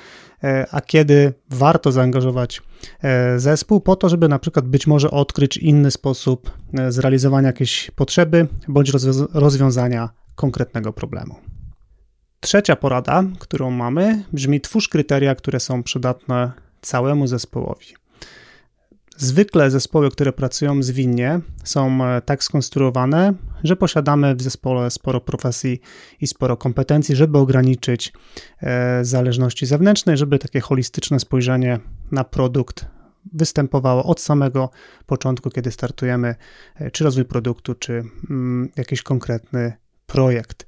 e, 0.44 0.66
a 0.70 0.80
kiedy 0.80 1.32
warto 1.50 1.92
zaangażować 1.92 2.62
e, 3.02 3.38
zespół 3.38 3.80
po 3.80 3.96
to, 3.96 4.08
żeby 4.08 4.28
na 4.28 4.38
przykład 4.38 4.68
być 4.68 4.86
może 4.86 5.10
odkryć 5.10 5.56
inny 5.56 5.90
sposób 5.90 6.50
e, 6.78 6.92
zrealizowania 6.92 7.46
jakiejś 7.46 7.90
potrzeby 7.90 8.46
bądź 8.68 8.92
rozwiązania 9.32 10.08
konkretnego 10.34 10.92
problemu. 10.92 11.34
Trzecia 12.40 12.76
porada, 12.76 13.24
którą 13.38 13.70
mamy, 13.70 14.24
brzmi: 14.32 14.60
twórz 14.60 14.88
kryteria, 14.88 15.34
które 15.34 15.60
są 15.60 15.82
przydatne 15.82 16.52
całemu 16.80 17.26
zespołowi. 17.26 17.86
Zwykle 19.20 19.70
zespoły, 19.70 20.10
które 20.10 20.32
pracują 20.32 20.82
zwinnie, 20.82 21.40
są 21.64 22.04
e, 22.04 22.22
tak 22.22 22.44
skonstruowane, 22.44 23.34
że 23.64 23.76
posiadamy 23.76 24.34
w 24.34 24.42
zespole 24.42 24.90
sporo 24.90 25.20
profesji 25.20 25.80
i 26.20 26.26
sporo 26.26 26.56
kompetencji, 26.56 27.16
żeby 27.16 27.38
ograniczyć 27.38 28.12
e, 28.62 29.04
zależności 29.04 29.66
zewnętrzne, 29.66 30.16
żeby 30.16 30.38
takie 30.38 30.60
holistyczne 30.60 31.20
spojrzenie 31.20 31.80
na 32.12 32.24
produkt 32.24 32.86
występowało 33.32 34.04
od 34.04 34.20
samego 34.20 34.70
początku, 35.06 35.50
kiedy 35.50 35.70
startujemy, 35.70 36.34
e, 36.74 36.90
czy 36.90 37.04
rozwój 37.04 37.24
produktu, 37.24 37.74
czy 37.74 38.04
mm, 38.30 38.68
jakiś 38.76 39.02
konkretny 39.02 39.72
projekt. 40.06 40.66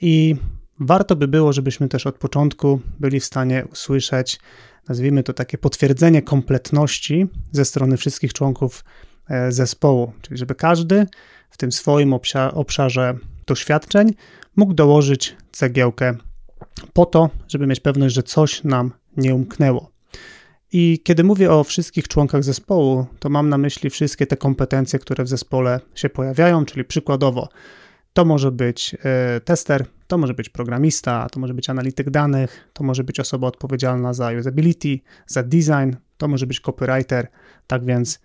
I 0.00 0.36
warto 0.80 1.16
by 1.16 1.28
było, 1.28 1.52
żebyśmy 1.52 1.88
też 1.88 2.06
od 2.06 2.18
początku 2.18 2.80
byli 3.00 3.20
w 3.20 3.24
stanie 3.24 3.64
usłyszeć 3.72 4.40
nazwijmy 4.88 5.22
to 5.22 5.32
takie 5.32 5.58
potwierdzenie 5.58 6.22
kompletności 6.22 7.26
ze 7.52 7.64
strony 7.64 7.96
wszystkich 7.96 8.32
członków 8.32 8.84
e, 9.28 9.52
zespołu, 9.52 10.12
czyli 10.22 10.38
żeby 10.38 10.54
każdy 10.54 11.06
w 11.50 11.56
tym 11.56 11.72
swoim 11.72 12.14
obszarze 12.52 13.14
doświadczeń 13.46 14.14
mógł 14.56 14.74
dołożyć 14.74 15.36
cegiełkę 15.52 16.14
po 16.92 17.06
to, 17.06 17.30
żeby 17.48 17.66
mieć 17.66 17.80
pewność, 17.80 18.14
że 18.14 18.22
coś 18.22 18.64
nam 18.64 18.92
nie 19.16 19.34
umknęło. 19.34 19.90
I 20.72 21.00
kiedy 21.04 21.24
mówię 21.24 21.52
o 21.52 21.64
wszystkich 21.64 22.08
członkach 22.08 22.44
zespołu, 22.44 23.06
to 23.18 23.28
mam 23.28 23.48
na 23.48 23.58
myśli 23.58 23.90
wszystkie 23.90 24.26
te 24.26 24.36
kompetencje, 24.36 24.98
które 24.98 25.24
w 25.24 25.28
zespole 25.28 25.80
się 25.94 26.08
pojawiają, 26.08 26.64
czyli 26.64 26.84
przykładowo 26.84 27.48
to 28.14 28.24
może 28.24 28.52
być 28.52 28.96
e, 29.04 29.40
tester, 29.40 29.86
to 30.06 30.18
może 30.18 30.34
być 30.34 30.48
programista, 30.48 31.28
to 31.28 31.40
może 31.40 31.54
być 31.54 31.70
analityk 31.70 32.10
danych, 32.10 32.70
to 32.72 32.84
może 32.84 33.04
być 33.04 33.20
osoba 33.20 33.46
odpowiedzialna 33.46 34.12
za 34.12 34.30
usability, 34.40 35.00
za 35.26 35.42
design, 35.42 35.96
to 36.16 36.28
może 36.28 36.46
być 36.46 36.60
copywriter. 36.60 37.28
Tak 37.66 37.84
więc 37.84 38.20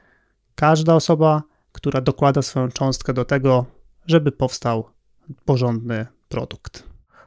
każda 0.55 0.96
osoba, 0.96 1.43
która 1.72 2.01
dokłada 2.01 2.41
swoją 2.41 2.69
cząstkę 2.69 3.13
do 3.13 3.25
tego, 3.25 3.65
żeby 4.08 4.31
powstał 4.31 4.89
porządny 5.46 6.05
produkt. 6.29 6.84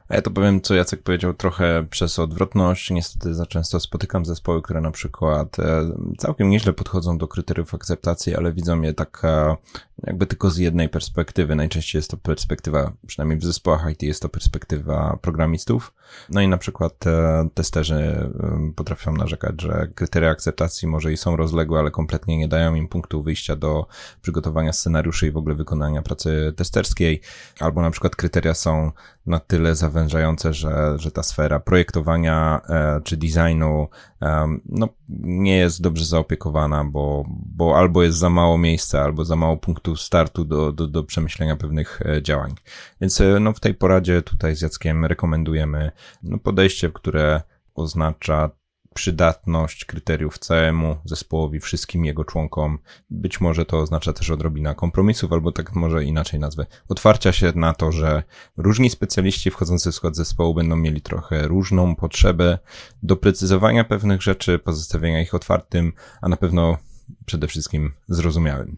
A 0.09 0.15
ja 0.15 0.21
to 0.21 0.31
powiem, 0.31 0.61
co 0.61 0.75
Jacek 0.75 1.03
powiedział, 1.03 1.33
trochę 1.33 1.85
przez 1.89 2.19
odwrotność. 2.19 2.91
Niestety 2.91 3.33
za 3.33 3.45
często 3.45 3.79
spotykam 3.79 4.25
zespoły, 4.25 4.61
które 4.61 4.81
na 4.81 4.91
przykład 4.91 5.59
e, 5.59 5.81
całkiem 6.17 6.49
nieźle 6.49 6.73
podchodzą 6.73 7.17
do 7.17 7.27
kryteriów 7.27 7.73
akceptacji, 7.73 8.35
ale 8.35 8.53
widzą 8.53 8.81
je 8.81 8.93
tak 8.93 9.21
e, 9.23 9.55
jakby 10.03 10.25
tylko 10.25 10.49
z 10.49 10.57
jednej 10.57 10.89
perspektywy. 10.89 11.55
Najczęściej 11.55 11.99
jest 11.99 12.11
to 12.11 12.17
perspektywa, 12.17 12.91
przynajmniej 13.07 13.39
w 13.39 13.45
zespołach 13.45 13.91
IT 13.91 14.03
jest 14.03 14.21
to 14.21 14.29
perspektywa 14.29 15.17
programistów. 15.21 15.93
No 16.29 16.41
i 16.41 16.47
na 16.47 16.57
przykład 16.57 17.07
e, 17.07 17.49
testerzy 17.53 18.29
potrafią 18.75 19.13
narzekać, 19.13 19.61
że 19.61 19.87
kryteria 19.95 20.29
akceptacji 20.29 20.87
może 20.87 21.11
i 21.13 21.17
są 21.17 21.35
rozległe, 21.35 21.79
ale 21.79 21.91
kompletnie 21.91 22.37
nie 22.37 22.47
dają 22.47 22.75
im 22.75 22.87
punktu 22.87 23.23
wyjścia 23.23 23.55
do 23.55 23.87
przygotowania 24.21 24.73
scenariuszy 24.73 25.27
i 25.27 25.31
w 25.31 25.37
ogóle 25.37 25.55
wykonania 25.55 26.01
pracy 26.01 26.53
testerskiej. 26.55 27.21
Albo 27.59 27.81
na 27.81 27.91
przykład 27.91 28.15
kryteria 28.15 28.53
są 28.53 28.91
na 29.25 29.39
tyle 29.39 29.75
zawężające, 29.93 30.53
że, 30.53 30.99
że 30.99 31.11
ta 31.11 31.23
sfera 31.23 31.59
projektowania 31.59 32.61
e, 32.69 33.01
czy 33.03 33.17
designu 33.17 33.87
e, 34.21 34.57
no, 34.65 34.89
nie 35.19 35.57
jest 35.57 35.81
dobrze 35.81 36.05
zaopiekowana, 36.05 36.85
bo, 36.85 37.25
bo 37.29 37.77
albo 37.77 38.03
jest 38.03 38.17
za 38.17 38.29
mało 38.29 38.57
miejsca, 38.57 39.01
albo 39.01 39.25
za 39.25 39.35
mało 39.35 39.57
punktów 39.57 40.01
startu 40.01 40.45
do, 40.45 40.71
do, 40.71 40.87
do 40.87 41.03
przemyślenia 41.03 41.55
pewnych 41.55 42.01
e, 42.05 42.21
działań. 42.21 42.55
Więc 43.01 43.21
no, 43.39 43.53
w 43.53 43.59
tej 43.59 43.73
poradzie 43.73 44.21
tutaj 44.21 44.55
z 44.55 44.61
Jackiem 44.61 45.05
rekomendujemy 45.05 45.91
no, 46.23 46.37
podejście, 46.37 46.89
które 46.89 47.41
oznacza 47.75 48.49
przydatność 48.93 49.85
kryteriów 49.85 50.39
całemu 50.39 50.95
zespołowi, 51.05 51.59
wszystkim 51.59 52.05
jego 52.05 52.25
członkom. 52.25 52.79
Być 53.09 53.41
może 53.41 53.65
to 53.65 53.79
oznacza 53.79 54.13
też 54.13 54.31
odrobina 54.31 54.75
kompromisów, 54.75 55.33
albo 55.33 55.51
tak 55.51 55.75
może 55.75 56.03
inaczej 56.03 56.39
nazwę. 56.39 56.65
Otwarcia 56.89 57.31
się 57.31 57.51
na 57.55 57.73
to, 57.73 57.91
że 57.91 58.23
różni 58.57 58.89
specjaliści 58.89 59.51
wchodzący 59.51 59.91
w 59.91 59.95
skład 59.95 60.15
zespołu 60.15 60.53
będą 60.53 60.75
mieli 60.75 61.01
trochę 61.01 61.47
różną 61.47 61.95
potrzebę 61.95 62.59
doprecyzowania 63.03 63.83
pewnych 63.83 64.21
rzeczy, 64.21 64.59
pozostawienia 64.59 65.21
ich 65.21 65.33
otwartym, 65.33 65.93
a 66.21 66.29
na 66.29 66.37
pewno 66.37 66.77
przede 67.25 67.47
wszystkim 67.47 67.93
zrozumiałym. 68.07 68.77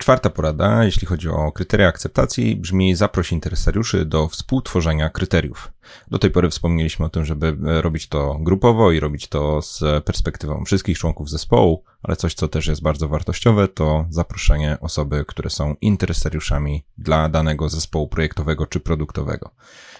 Czwarta 0.00 0.30
porada, 0.30 0.84
jeśli 0.84 1.06
chodzi 1.06 1.28
o 1.28 1.52
kryteria 1.52 1.88
akceptacji, 1.88 2.56
brzmi 2.56 2.94
zaproś 2.94 3.32
interesariuszy 3.32 4.04
do 4.04 4.28
współtworzenia 4.28 5.10
kryteriów. 5.10 5.72
Do 6.10 6.18
tej 6.18 6.30
pory 6.30 6.50
wspomnieliśmy 6.50 7.06
o 7.06 7.08
tym, 7.08 7.24
żeby 7.24 7.56
robić 7.60 8.08
to 8.08 8.38
grupowo 8.40 8.92
i 8.92 9.00
robić 9.00 9.28
to 9.28 9.62
z 9.62 10.04
perspektywą 10.04 10.64
wszystkich 10.64 10.98
członków 10.98 11.30
zespołu, 11.30 11.84
ale 12.02 12.16
coś, 12.16 12.34
co 12.34 12.48
też 12.48 12.66
jest 12.66 12.82
bardzo 12.82 13.08
wartościowe, 13.08 13.68
to 13.68 14.06
zaproszenie 14.10 14.76
osoby, 14.80 15.24
które 15.28 15.50
są 15.50 15.74
interesariuszami 15.80 16.84
dla 16.98 17.28
danego 17.28 17.68
zespołu 17.68 18.08
projektowego 18.08 18.66
czy 18.66 18.80
produktowego. 18.80 19.50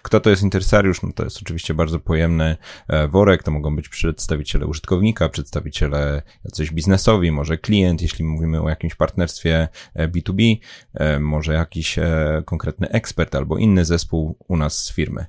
Kto 0.02 0.20
to 0.20 0.30
jest 0.30 0.42
interesariusz? 0.42 1.02
No 1.02 1.12
to 1.12 1.24
jest 1.24 1.42
oczywiście 1.42 1.74
bardzo 1.74 2.00
pojemny 2.00 2.56
e, 2.88 3.08
worek, 3.08 3.42
to 3.42 3.50
mogą 3.50 3.76
być 3.76 3.88
przedstawiciele 3.88 4.66
użytkownika, 4.66 5.28
przedstawiciele 5.28 6.22
jacyś 6.44 6.72
biznesowi, 6.72 7.32
może 7.32 7.58
klient, 7.58 8.02
jeśli 8.02 8.24
mówimy 8.24 8.62
o 8.62 8.68
jakimś 8.68 8.94
partnerstwie 8.94 9.68
B2B, 9.96 10.56
e, 10.94 11.00
e, 11.00 11.20
może 11.20 11.52
jakiś 11.52 11.98
konkretny 12.44 12.88
ekspert 12.88 13.34
albo 13.34 13.58
inny 13.58 13.84
zespół 13.84 14.36
u 14.48 14.56
nas 14.56 14.84
z 14.84 14.92
firmy. 14.92 15.26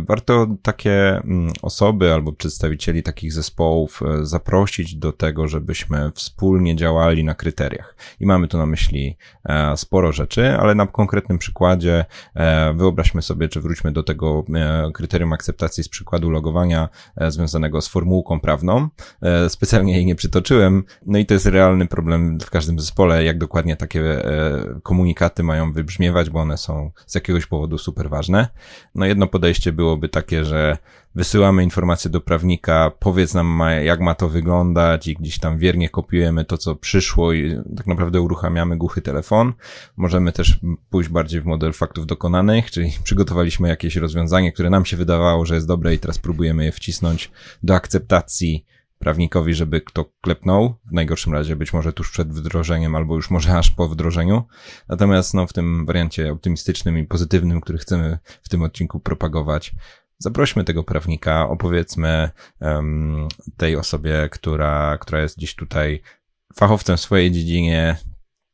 Warto 0.00 0.46
takie 0.62 1.16
mm, 1.16 1.52
osoby 1.62 2.12
albo 2.12 2.32
przedstawicieli 2.32 3.02
takich 3.02 3.32
zespołów 3.32 4.00
zaprosić 4.22 4.94
do 4.94 5.12
tego, 5.12 5.48
żebyśmy 5.48 5.97
wspólnie 6.14 6.76
działali 6.76 7.24
na 7.24 7.34
kryteriach. 7.34 7.96
I 8.20 8.26
mamy 8.26 8.48
tu 8.48 8.58
na 8.58 8.66
myśli 8.66 9.16
sporo 9.76 10.12
rzeczy, 10.12 10.56
ale 10.58 10.74
na 10.74 10.86
konkretnym 10.86 11.38
przykładzie 11.38 12.04
wyobraźmy 12.74 13.22
sobie, 13.22 13.48
czy 13.48 13.60
wróćmy 13.60 13.92
do 13.92 14.02
tego 14.02 14.44
e, 14.54 14.90
kryterium 14.92 15.32
akceptacji 15.32 15.84
z 15.84 15.88
przykładu 15.88 16.30
logowania 16.30 16.88
e, 17.16 17.30
związanego 17.30 17.80
z 17.80 17.88
formułką 17.88 18.40
prawną. 18.40 18.88
E, 19.22 19.50
specjalnie 19.50 19.92
jej 19.92 20.06
nie 20.06 20.14
przytoczyłem. 20.14 20.84
No 21.06 21.18
i 21.18 21.26
to 21.26 21.34
jest 21.34 21.46
realny 21.46 21.86
problem 21.86 22.38
w 22.40 22.50
każdym 22.50 22.80
zespole, 22.80 23.24
jak 23.24 23.38
dokładnie 23.38 23.76
takie 23.76 24.22
komunikaty 24.82 25.42
mają 25.42 25.72
wybrzmiewać, 25.72 26.30
bo 26.30 26.40
one 26.40 26.56
są 26.56 26.90
z 27.06 27.14
jakiegoś 27.14 27.46
powodu 27.46 27.78
super 27.78 28.10
ważne. 28.10 28.48
No 28.94 29.06
jedno 29.06 29.26
podejście 29.26 29.72
byłoby 29.72 30.08
takie, 30.08 30.44
że 30.44 30.78
wysyłamy 31.14 31.64
informacje 31.64 32.10
do 32.10 32.20
prawnika, 32.20 32.92
powiedz 32.98 33.34
nam, 33.34 33.60
jak 33.84 34.00
ma 34.00 34.14
to 34.14 34.28
wyglądać 34.28 35.06
i 35.06 35.14
gdzieś 35.14 35.38
tam 35.38 35.58
wiernie 35.58 35.88
kopiujemy 35.88 36.44
to, 36.44 36.58
co 36.58 36.76
przyszło 36.76 37.32
i 37.32 37.56
tak 37.76 37.86
naprawdę 37.86 38.20
uruchamiamy 38.20 38.76
głuchy 38.76 39.02
telefon. 39.02 39.52
Możemy 39.96 40.32
też 40.32 40.60
pójść 40.90 41.10
bardziej 41.10 41.40
w 41.40 41.46
model 41.46 41.72
faktów 41.72 42.06
dokonanych, 42.06 42.70
czyli 42.70 42.92
przygotowaliśmy 43.04 43.68
jakieś 43.68 43.96
rozwiązanie, 43.96 44.52
które 44.52 44.70
nam 44.70 44.84
się 44.84 44.96
wydawało, 44.96 45.46
że 45.46 45.54
jest 45.54 45.66
dobre 45.66 45.94
i 45.94 45.98
teraz 45.98 46.18
próbujemy 46.18 46.64
je 46.64 46.72
wcisnąć 46.72 47.30
do 47.62 47.74
akceptacji 47.74 48.64
prawnikowi, 48.98 49.54
żeby 49.54 49.80
kto 49.80 50.04
klepnął, 50.20 50.74
w 50.84 50.92
najgorszym 50.92 51.32
razie 51.32 51.56
być 51.56 51.72
może 51.72 51.92
tuż 51.92 52.10
przed 52.10 52.32
wdrożeniem, 52.32 52.94
albo 52.94 53.14
już 53.14 53.30
może 53.30 53.58
aż 53.58 53.70
po 53.70 53.88
wdrożeniu. 53.88 54.42
Natomiast 54.88 55.34
no, 55.34 55.46
w 55.46 55.52
tym 55.52 55.86
wariancie 55.86 56.32
optymistycznym 56.32 56.98
i 56.98 57.04
pozytywnym, 57.04 57.60
który 57.60 57.78
chcemy 57.78 58.18
w 58.42 58.48
tym 58.48 58.62
odcinku 58.62 59.00
propagować, 59.00 59.74
zaprośmy 60.18 60.64
tego 60.64 60.84
prawnika, 60.84 61.48
opowiedzmy 61.48 62.30
um, 62.60 63.28
tej 63.56 63.76
osobie, 63.76 64.28
która, 64.32 64.98
która 64.98 65.20
jest 65.20 65.36
gdzieś 65.36 65.54
tutaj 65.54 66.02
fachowcem 66.54 66.96
w 66.96 67.00
swojej 67.00 67.30
dziedzinie, 67.30 67.96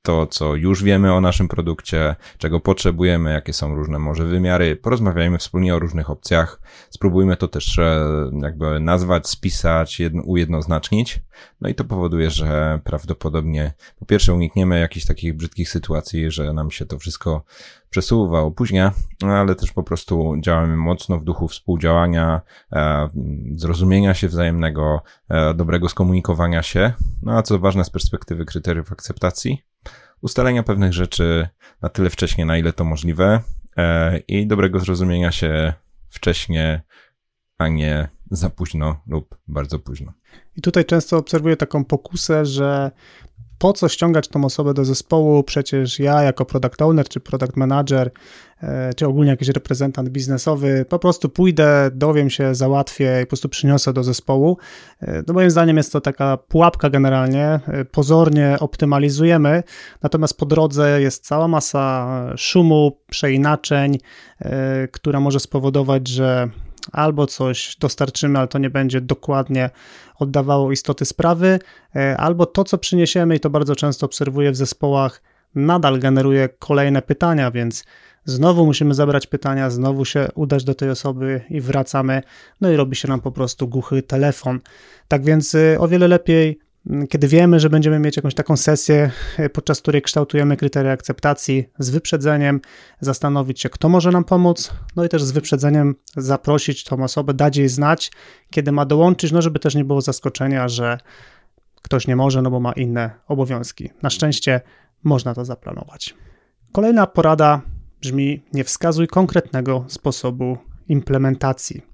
to, 0.05 0.27
co 0.27 0.55
już 0.55 0.83
wiemy 0.83 1.13
o 1.13 1.21
naszym 1.21 1.49
produkcie, 1.49 2.17
czego 2.39 2.61
potrzebujemy, 2.61 3.33
jakie 3.33 3.53
są 3.53 3.75
różne 3.75 3.99
może 3.99 4.25
wymiary. 4.25 4.77
Porozmawiajmy 4.77 5.39
wspólnie 5.39 5.75
o 5.75 5.79
różnych 5.79 6.11
opcjach. 6.11 6.61
Spróbujmy 6.91 7.37
to 7.37 7.49
też 7.49 7.79
e, 7.79 8.05
jakby 8.43 8.81
nazwać, 8.81 9.29
spisać, 9.29 10.01
jedno, 10.01 10.23
ujednoznacznić. 10.23 11.21
No 11.61 11.69
i 11.69 11.75
to 11.75 11.85
powoduje, 11.85 12.31
że 12.31 12.81
prawdopodobnie 12.85 13.73
po 13.99 14.07
pierwsze 14.07 14.35
unikniemy 14.35 14.81
jakichś 14.81 15.07
takich 15.07 15.37
brzydkich 15.37 15.71
sytuacji, 15.71 16.31
że 16.31 16.53
nam 16.53 16.71
się 16.71 16.87
to 16.87 16.99
wszystko 16.99 17.45
przesuwa, 17.95 18.41
opóźnia, 18.41 18.93
ale 19.23 19.55
też 19.55 19.73
po 19.73 19.83
prostu 19.83 20.35
działamy 20.41 20.77
mocno 20.77 21.19
w 21.19 21.25
duchu 21.25 21.49
współdziałania, 21.49 22.41
e, 22.73 23.09
zrozumienia 23.57 24.15
się 24.15 24.29
wzajemnego, 24.29 25.03
e, 25.29 25.55
dobrego 25.55 25.89
skomunikowania 25.89 26.63
się, 26.63 26.93
no 27.23 27.33
a 27.33 27.43
co 27.43 27.59
ważne 27.59 27.85
z 27.85 27.91
perspektywy 27.91 28.45
kryteriów 28.45 28.93
akceptacji, 28.93 29.63
ustalenia 30.21 30.63
pewnych 30.63 30.93
rzeczy 30.93 31.49
na 31.83 31.89
tyle 31.89 32.11
wcześnie, 32.11 32.45
na 32.45 32.59
ile 32.59 32.73
to 32.73 32.85
możliwe 32.85 33.41
e, 33.77 34.19
i 34.19 34.47
dobrego 34.47 34.81
zrozumienia 34.81 35.33
się 35.33 35.73
wcześnie, 36.09 36.83
a 37.59 37.69
nie 37.69 38.09
za 38.31 38.51
późno 38.51 39.01
lub 39.07 39.39
bardzo 39.49 39.79
późno. 39.79 40.13
I 40.57 40.63
tutaj 40.63 40.85
często 40.85 41.19
obserwuję 41.19 41.57
taką 41.57 41.85
pokusę, 41.85 42.47
że 42.47 42.91
po 43.65 43.73
co 43.73 43.89
ściągać 43.89 44.29
tą 44.29 44.45
osobę 44.45 44.75
do 44.75 44.85
zespołu? 44.85 45.43
Przecież 45.43 45.99
ja 45.99 46.23
jako 46.23 46.45
product 46.45 46.83
owner, 46.83 47.09
czy 47.09 47.21
product 47.21 47.57
manager, 47.57 48.11
e, 48.63 48.95
czy 48.95 49.07
ogólnie 49.07 49.31
jakiś 49.31 49.49
reprezentant 49.49 50.09
biznesowy, 50.09 50.85
po 50.89 50.99
prostu 50.99 51.29
pójdę, 51.29 51.91
dowiem 51.93 52.31
się, 52.31 52.55
załatwię 52.55 53.21
i 53.23 53.27
po 53.27 53.29
prostu 53.29 53.49
przyniosę 53.49 53.93
do 53.93 54.05
zespołu. 54.05 54.59
E, 55.03 55.23
no 55.27 55.35
moim 55.35 55.51
zdaniem 55.51 55.77
jest 55.77 55.93
to 55.93 56.01
taka 56.01 56.37
pułapka 56.37 56.91
generalnie, 56.91 57.61
e, 57.67 57.85
pozornie 57.85 58.57
optymalizujemy, 58.61 59.63
natomiast 60.03 60.39
po 60.39 60.47
drodze 60.47 61.01
jest 61.01 61.27
cała 61.27 61.49
masa 61.49 62.07
szumu, 62.37 62.99
przeinaczeń, 63.11 63.99
która 64.93 65.21
może 65.21 65.41
spowodować, 65.41 66.09
że 66.09 66.49
albo 66.93 67.27
coś 67.27 67.77
dostarczymy, 67.81 68.39
ale 68.39 68.49
to 68.49 68.59
nie 68.59 68.71
będzie 68.71 69.01
dokładnie 69.01 69.71
oddawało 70.19 70.73
istoty 70.73 71.05
sprawy, 71.05 71.59
e, 71.97 72.17
albo 72.17 72.47
to, 72.47 72.65
co 72.65 72.79
przyniesiemy, 72.79 73.37
i 73.37 73.41
to 73.41 73.51
bardzo 73.51 73.77
często 73.77 74.07
obserwuję 74.07 74.51
w 74.51 74.57
zespołach, 74.57 75.23
nadal 75.55 75.99
generuje 75.99 76.49
kolejne 76.59 77.03
pytania, 77.03 77.51
więc 77.51 77.85
znowu 78.25 78.67
musimy 78.67 78.95
zabrać 78.95 79.27
pytania, 79.27 79.71
znowu 79.71 80.05
się 80.05 80.29
udać 80.35 80.65
do 80.65 80.75
tej 80.75 80.91
osoby 80.91 81.41
i 81.51 81.61
wracamy, 81.61 82.23
no 82.61 82.71
i 82.71 82.77
robi 82.77 82.97
się 82.97 83.09
nam 83.09 83.21
po 83.21 83.33
prostu 83.33 83.69
głuchy 83.69 84.03
telefon. 84.03 84.61
Tak 85.09 85.25
więc 85.25 85.55
e, 85.55 85.79
o 85.79 85.89
wiele 85.89 86.09
lepiej 86.09 86.59
kiedy 87.09 87.29
wiemy, 87.29 87.61
że 87.61 87.71
będziemy 87.71 87.99
mieć 87.99 88.17
jakąś 88.17 88.35
taką 88.35 88.57
sesję, 88.57 89.11
e, 89.39 89.51
podczas 89.51 89.81
której 89.81 90.03
kształtujemy 90.03 90.57
kryteria 90.57 90.93
akceptacji 90.93 91.65
z 91.79 91.91
wyprzedzeniem, 91.91 92.61
zastanowić 93.01 93.61
się, 93.61 93.69
kto 93.69 93.89
może 93.89 94.11
nam 94.11 94.25
pomóc, 94.25 94.73
no 94.97 95.05
i 95.05 95.09
też 95.09 95.23
z 95.23 95.33
wyprzedzeniem 95.33 95.95
zaprosić 96.17 96.85
tą 96.85 97.05
osobę, 97.05 97.35
dać 97.35 97.57
jej 97.57 97.69
znać, 97.69 98.13
kiedy 98.51 98.73
ma 98.73 98.87
dołączyć, 98.87 99.33
no 99.33 99.43
żeby 99.43 99.59
też 99.59 99.75
nie 99.75 99.85
było 99.85 100.01
zaskoczenia, 100.01 100.69
że 100.69 100.99
ktoś 101.83 102.07
nie 102.07 102.17
może, 102.17 102.43
no 102.43 102.51
bo 102.51 102.61
ma 102.61 102.73
inne 102.73 103.11
obowiązki. 103.29 103.91
Na 104.03 104.11
szczęście 104.11 104.61
można 105.05 105.35
to 105.35 105.45
zaplanować. 105.45 106.15
Kolejna 106.73 107.07
porada 107.07 107.61
brzmi: 108.01 108.43
nie 108.53 108.65
wskazuj 108.65 109.09
konkretnego 109.09 109.85
sposobu 109.89 110.59
implementacji. 110.89 111.94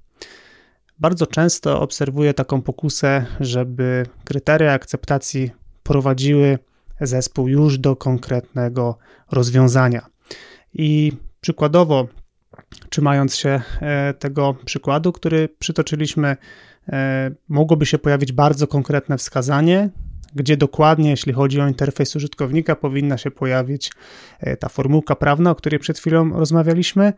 Bardzo 1.01 1.27
często 1.27 1.81
obserwuję 1.81 2.35
taką 2.35 2.63
pokusę, 2.63 3.27
żeby 3.41 4.07
kryteria 4.25 4.73
akceptacji 4.73 5.51
prowadziły 5.83 6.59
zespół 7.01 7.49
już 7.49 7.79
do 7.79 7.97
konkretnego 7.97 8.99
rozwiązania. 9.31 10.07
I 10.75 11.13
przykładowo, 11.41 12.09
trzymając 12.91 13.37
się 13.37 13.61
e, 13.81 14.15
tego 14.15 14.55
przykładu, 14.65 15.13
który 15.13 15.49
przytoczyliśmy, 15.59 16.37
e, 16.89 17.31
mogłoby 17.49 17.87
się 17.87 17.99
pojawić 17.99 18.33
bardzo 18.33 18.67
konkretne 18.67 19.19
wskazanie, 19.19 19.91
gdzie 20.35 20.57
dokładnie, 20.57 21.11
jeśli 21.11 21.33
chodzi 21.33 21.61
o 21.61 21.69
interfejs 21.69 22.17
użytkownika, 22.17 22.77
powinna 22.77 23.19
się 23.19 23.31
pojawić 23.31 23.93
e, 24.41 24.57
ta 24.57 24.69
formułka 24.69 25.17
prawna, 25.17 25.51
o 25.51 25.55
której 25.55 25.81
przed 25.81 25.99
chwilą 25.99 26.31
rozmawialiśmy, 26.39 27.13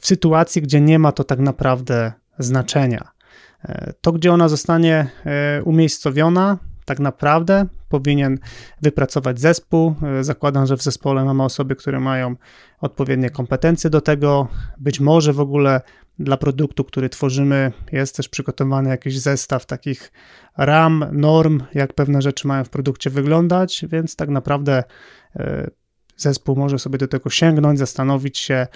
w 0.00 0.06
sytuacji, 0.06 0.62
gdzie 0.62 0.80
nie 0.80 0.98
ma 0.98 1.12
to 1.12 1.24
tak 1.24 1.38
naprawdę 1.38 2.12
znaczenia. 2.38 3.10
E, 3.64 3.92
to, 4.00 4.12
gdzie 4.12 4.32
ona 4.32 4.48
zostanie 4.48 5.06
e, 5.24 5.62
umiejscowiona, 5.62 6.58
tak 6.84 7.00
naprawdę 7.00 7.66
powinien 7.88 8.38
wypracować 8.82 9.40
zespół. 9.40 9.94
E, 10.02 10.24
zakładam, 10.24 10.66
że 10.66 10.76
w 10.76 10.82
zespole 10.82 11.24
mamy 11.24 11.42
osoby, 11.42 11.76
które 11.76 12.00
mają 12.00 12.36
odpowiednie 12.80 13.30
kompetencje 13.30 13.90
do 13.90 14.00
tego. 14.00 14.48
Być 14.78 15.00
może 15.00 15.32
w 15.32 15.40
ogóle 15.40 15.80
dla 16.18 16.36
produktu, 16.36 16.84
który 16.84 17.08
tworzymy, 17.08 17.72
jest 17.92 18.16
też 18.16 18.28
przygotowany 18.28 18.90
jakiś 18.90 19.18
zestaw 19.18 19.66
takich 19.66 20.12
ram, 20.56 21.04
norm, 21.12 21.60
jak 21.74 21.92
pewne 21.92 22.22
rzeczy 22.22 22.48
mają 22.48 22.64
w 22.64 22.68
produkcie 22.68 23.10
wyglądać, 23.10 23.84
więc 23.88 24.16
tak 24.16 24.28
naprawdę 24.28 24.84
zespół 26.16 26.56
może 26.56 26.78
sobie 26.78 26.98
do 26.98 27.08
tego 27.08 27.30
sięgnąć, 27.30 27.78
zastanowić 27.78 28.38
się, 28.38 28.66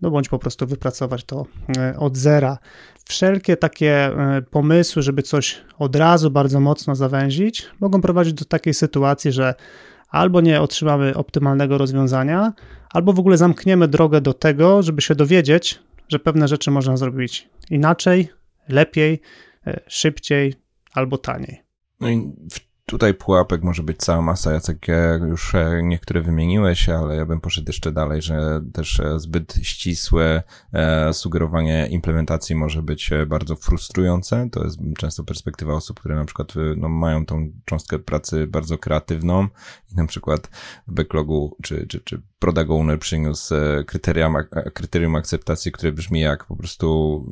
no 0.00 0.10
bądź 0.10 0.28
po 0.28 0.38
prostu 0.38 0.66
wypracować 0.66 1.24
to 1.24 1.46
e, 1.78 1.98
od 1.98 2.16
zera. 2.16 2.58
Wszelkie 3.04 3.56
takie 3.56 3.90
e, 3.92 4.42
pomysły, 4.50 5.02
żeby 5.02 5.22
coś 5.22 5.60
od 5.78 5.96
razu 5.96 6.30
bardzo 6.30 6.60
mocno 6.60 6.94
zawęzić, 6.94 7.66
mogą 7.80 8.00
prowadzić 8.00 8.34
do 8.34 8.44
takiej 8.44 8.74
sytuacji, 8.74 9.32
że 9.32 9.54
albo 10.08 10.40
nie 10.40 10.60
otrzymamy 10.60 11.14
optymalnego 11.14 11.78
rozwiązania, 11.78 12.52
albo 12.90 13.12
w 13.12 13.18
ogóle 13.18 13.36
zamkniemy 13.36 13.88
drogę 13.88 14.20
do 14.20 14.34
tego, 14.34 14.82
żeby 14.82 15.02
się 15.02 15.14
dowiedzieć, 15.14 15.80
że 16.08 16.18
pewne 16.18 16.48
rzeczy 16.48 16.70
można 16.70 16.96
zrobić 16.96 17.48
inaczej, 17.70 18.28
lepiej, 18.68 19.20
e, 19.66 19.80
szybciej 19.86 20.54
albo 20.92 21.18
taniej. 21.18 21.62
No 22.00 22.08
i 22.08 22.32
w 22.50 22.73
Tutaj 22.86 23.14
pułapek 23.14 23.62
może 23.62 23.82
być 23.82 23.98
cała 23.98 24.22
masa, 24.22 24.52
Jacek, 24.52 24.86
już 25.28 25.54
e, 25.54 25.80
niektóre 25.82 26.20
wymieniłeś, 26.20 26.88
ale 26.88 27.16
ja 27.16 27.26
bym 27.26 27.40
poszedł 27.40 27.68
jeszcze 27.68 27.92
dalej, 27.92 28.22
że 28.22 28.60
też 28.72 29.00
e, 29.00 29.20
zbyt 29.20 29.54
ścisłe 29.62 30.42
e, 30.72 31.12
sugerowanie 31.12 31.86
implementacji 31.90 32.56
może 32.56 32.82
być 32.82 33.10
bardzo 33.26 33.56
frustrujące. 33.56 34.48
To 34.52 34.64
jest 34.64 34.78
często 34.98 35.24
perspektywa 35.24 35.74
osób, 35.74 36.00
które 36.00 36.16
na 36.16 36.24
przykład 36.24 36.54
no, 36.76 36.88
mają 36.88 37.26
tą 37.26 37.50
cząstkę 37.64 37.98
pracy 37.98 38.46
bardzo 38.46 38.78
kreatywną 38.78 39.48
i 39.92 39.94
na 39.94 40.06
przykład 40.06 40.50
w 40.86 40.92
backlogu 40.92 41.56
czy, 41.62 41.86
czy, 41.86 42.00
czy 42.00 42.22
product 42.38 42.70
owner 42.70 42.98
przyniósł 42.98 43.54
kryterium, 43.86 44.36
kryterium 44.74 45.16
akceptacji, 45.16 45.72
które 45.72 45.92
brzmi 45.92 46.20
jak 46.20 46.44
po 46.44 46.56
prostu 46.56 47.26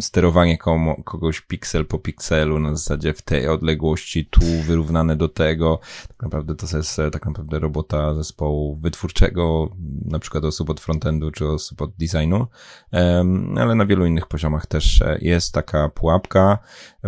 sterowanie 0.00 0.58
komu, 0.58 1.02
kogoś 1.02 1.40
piksel 1.40 1.86
po 1.86 1.98
pikselu 1.98 2.58
na 2.58 2.76
zasadzie 2.76 3.14
w 3.14 3.22
tej 3.22 3.48
odległości 3.48 4.26
tu 4.26 4.40
wyrównane 4.66 5.16
do 5.16 5.28
tego. 5.28 5.80
Tak 6.08 6.22
naprawdę 6.22 6.54
to 6.54 6.76
jest 6.76 6.98
e, 6.98 7.10
tak 7.10 7.26
naprawdę 7.26 7.58
robota 7.58 8.14
zespołu 8.14 8.76
wytwórczego, 8.76 9.68
na 10.04 10.18
przykład 10.18 10.44
osób 10.44 10.70
od 10.70 10.80
frontendu 10.80 11.30
czy 11.30 11.46
osób 11.48 11.82
od 11.82 11.90
designu, 11.96 12.46
ale 13.56 13.74
na 13.74 13.86
wielu 13.86 14.06
innych 14.06 14.26
poziomach 14.26 14.66
też 14.66 15.02
e, 15.02 15.18
jest 15.20 15.54
taka 15.54 15.88
pułapka. 15.88 16.58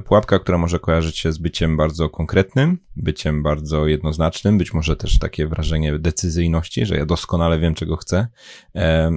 Pułapka, 0.05 0.39
która 0.39 0.59
może 0.59 0.79
kojarzyć 0.79 1.19
się 1.19 1.33
z 1.33 1.39
byciem 1.39 1.77
bardzo 1.77 2.09
konkretnym, 2.09 2.79
byciem 2.97 3.43
bardzo 3.43 3.87
jednoznacznym, 3.87 4.59
być 4.59 4.75
może 4.75 4.97
też 4.97 5.19
takie 5.19 5.47
wrażenie 5.47 5.99
decyzyjności, 5.99 6.87
że 6.87 6.97
ja 6.97 7.07
doskonale 7.07 7.59
wiem, 7.59 7.75
czego 7.75 7.97
chcę. 7.97 8.29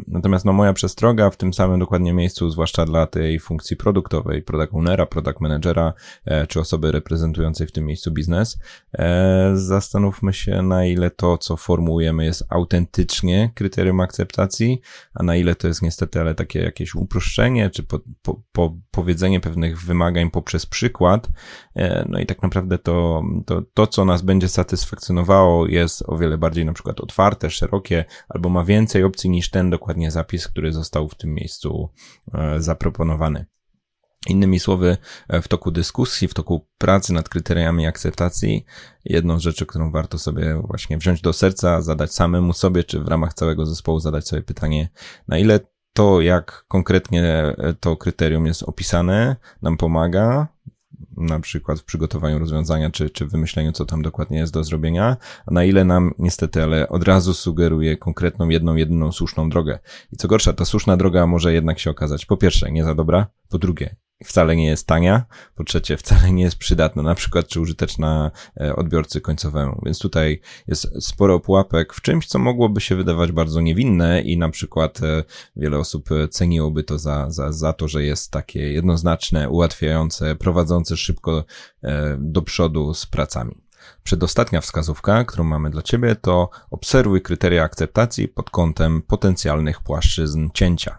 Natomiast 0.08 0.46
no 0.46 0.54
moja 0.54 0.74
przestroga 0.74 1.30
w 1.30 1.38
tym 1.38 1.54
samym 1.54 1.80
dokładnie 1.80 2.14
miejscu, 2.14 2.50
zwłaszcza 2.50 2.86
dla 2.86 3.08
tej 3.08 3.40
funkcji 3.40 3.78
produktowej, 3.78 4.42
product 4.42 4.74
ownera, 4.74 5.06
product 5.06 5.40
managera, 5.40 5.94
e, 6.26 6.48
czy 6.48 6.60
osoby 6.60 6.92
reprezentującej 6.92 7.68
w 7.68 7.72
tym 7.72 7.86
miejscu 7.86 8.12
biznes, 8.12 8.32
biznes, 8.32 8.58
e, 8.94 9.52
zastanówmy 9.56 10.34
się, 10.34 10.62
na 10.62 10.86
ile 10.86 11.12
to, 11.12 11.38
co 11.38 11.58
formułujemy, 11.58 12.26
jest 12.26 12.44
autentycznie 12.50 13.52
kryterium 13.56 14.00
akceptacji, 14.00 14.82
a 15.14 15.24
na 15.24 15.36
ile 15.36 15.56
to 15.56 15.68
jest 15.68 15.82
niestety, 15.82 16.20
ale 16.20 16.36
takie 16.36 16.60
jakieś 16.60 16.96
uproszczenie, 16.96 17.70
czy 17.70 17.84
po, 17.84 18.00
po, 18.22 18.42
po 18.52 18.78
powiedzenie 18.92 19.40
pewnych 19.40 19.82
wymagań 19.82 20.32
poprzez 20.32 20.66
przykład. 20.72 21.30
E, 21.76 22.06
no 22.10 22.20
i 22.20 22.26
tak 22.26 22.42
naprawdę 22.42 22.78
to, 22.78 23.24
to, 23.46 23.62
to, 23.74 23.88
co 23.88 24.06
nas 24.06 24.22
będzie 24.22 24.48
satysfakcjonowało, 24.48 25.68
jest 25.68 26.04
o 26.08 26.18
wiele 26.18 26.38
bardziej 26.38 26.66
na 26.66 26.74
przykład 26.74 27.00
otwarte, 27.00 27.50
szerokie, 27.50 28.06
albo 28.30 28.50
ma 28.50 28.64
więcej 28.64 29.04
opcji 29.04 29.30
niż 29.30 29.50
ten 29.50 29.70
dokładnie 29.70 30.12
zapis, 30.12 30.48
który 30.48 30.74
został 30.74 31.08
w 31.08 31.16
tym 31.16 31.34
miejscu 31.34 31.90
e, 32.34 32.62
zaproponowany. 32.62 33.46
Innymi 34.28 34.60
słowy, 34.60 34.98
e, 35.30 35.42
w 35.42 35.48
toku 35.48 35.72
dyskusji, 35.72 36.28
w 36.28 36.34
toku 36.34 36.68
pracy 36.78 37.14
nad 37.14 37.30
kryteriami 37.30 37.88
akceptacji, 37.88 38.66
jedną 39.06 39.40
z 39.40 39.42
rzeczy, 39.42 39.66
którą 39.66 39.92
warto 39.92 40.18
sobie 40.20 40.62
właśnie 40.68 40.98
wziąć 40.98 41.22
do 41.22 41.34
serca, 41.34 41.82
zadać 41.82 42.14
samemu 42.14 42.54
sobie, 42.54 42.84
czy 42.84 43.00
w 43.00 43.08
ramach 43.08 43.34
całego 43.34 43.66
zespołu 43.66 44.00
zadać 44.00 44.28
sobie 44.28 44.42
pytanie, 44.42 44.90
na 45.28 45.38
ile 45.38 45.60
to, 45.94 46.22
jak 46.22 46.66
konkretnie 46.68 47.24
e, 47.24 47.74
to 47.80 47.98
kryterium 47.98 48.46
jest 48.46 48.64
opisane, 48.64 49.36
nam 49.62 49.78
pomaga, 49.78 50.48
na 51.18 51.40
przykład 51.40 51.80
w 51.80 51.84
przygotowaniu 51.84 52.40
rozwiązania, 52.40 52.90
czy, 52.90 53.10
czy 53.10 53.26
wymyśleniu, 53.26 53.72
co 53.72 53.86
tam 53.86 54.02
dokładnie 54.02 54.38
jest 54.38 54.54
do 54.54 54.64
zrobienia, 54.64 55.18
a 55.46 55.54
na 55.54 55.64
ile 55.64 55.86
nam 55.86 56.12
niestety, 56.20 56.64
ale 56.64 56.90
od 56.90 57.04
razu 57.04 57.34
sugeruje 57.34 57.98
konkretną, 57.98 58.50
jedną, 58.50 58.76
jedyną 58.76 59.12
słuszną 59.12 59.50
drogę. 59.50 59.80
I 60.12 60.18
co 60.18 60.28
gorsza, 60.28 60.54
ta 60.54 60.66
słuszna 60.66 60.98
droga 60.98 61.28
może 61.28 61.54
jednak 61.54 61.80
się 61.80 61.90
okazać, 61.90 62.26
po 62.26 62.38
pierwsze, 62.38 62.72
nie 62.72 62.84
za 62.84 62.96
dobra, 62.96 63.28
po 63.50 63.58
drugie, 63.58 63.96
wcale 64.26 64.56
nie 64.56 64.66
jest 64.66 64.88
tania, 64.88 65.26
po 65.56 65.64
trzecie 65.64 65.98
wcale 65.98 66.32
nie 66.32 66.44
jest 66.44 66.58
przydatna, 66.58 67.04
na 67.04 67.16
przykład 67.16 67.48
czy 67.48 67.62
użyteczna 67.62 68.32
e, 68.62 68.76
odbiorcy 68.76 69.22
końcowemu. 69.22 69.82
Więc 69.86 70.00
tutaj 70.00 70.42
jest 70.68 71.06
sporo 71.06 71.40
pułapek 71.40 71.94
w 71.94 72.02
czymś, 72.02 72.28
co 72.28 72.40
mogłoby 72.40 72.82
się 72.82 72.96
wydawać 72.96 73.32
bardzo 73.32 73.62
niewinne 73.62 74.22
i 74.22 74.38
na 74.38 74.50
przykład 74.50 75.04
e, 75.04 75.24
wiele 75.56 75.78
osób 75.78 76.12
e, 76.12 76.28
ceniłoby 76.28 76.84
to 76.84 77.00
za, 77.00 77.32
za, 77.32 77.52
za 77.52 77.74
to, 77.74 77.88
że 77.88 78.04
jest 78.04 78.32
takie 78.32 78.74
jednoznaczne, 78.74 79.50
ułatwiające, 79.50 80.36
prowadzące 80.36 80.98
szybko 80.98 81.46
do 82.18 82.42
przodu 82.42 82.94
z 82.94 83.06
pracami. 83.06 83.62
Przedostatnia 84.04 84.62
wskazówka, 84.62 85.24
którą 85.24 85.44
mamy 85.44 85.70
dla 85.70 85.82
Ciebie, 85.82 86.16
to 86.16 86.50
obserwuj 86.72 87.22
kryteria 87.22 87.64
akceptacji 87.64 88.28
pod 88.28 88.50
kątem 88.50 89.02
potencjalnych 89.02 89.82
płaszczyzn 89.82 90.50
cięcia. 90.54 90.98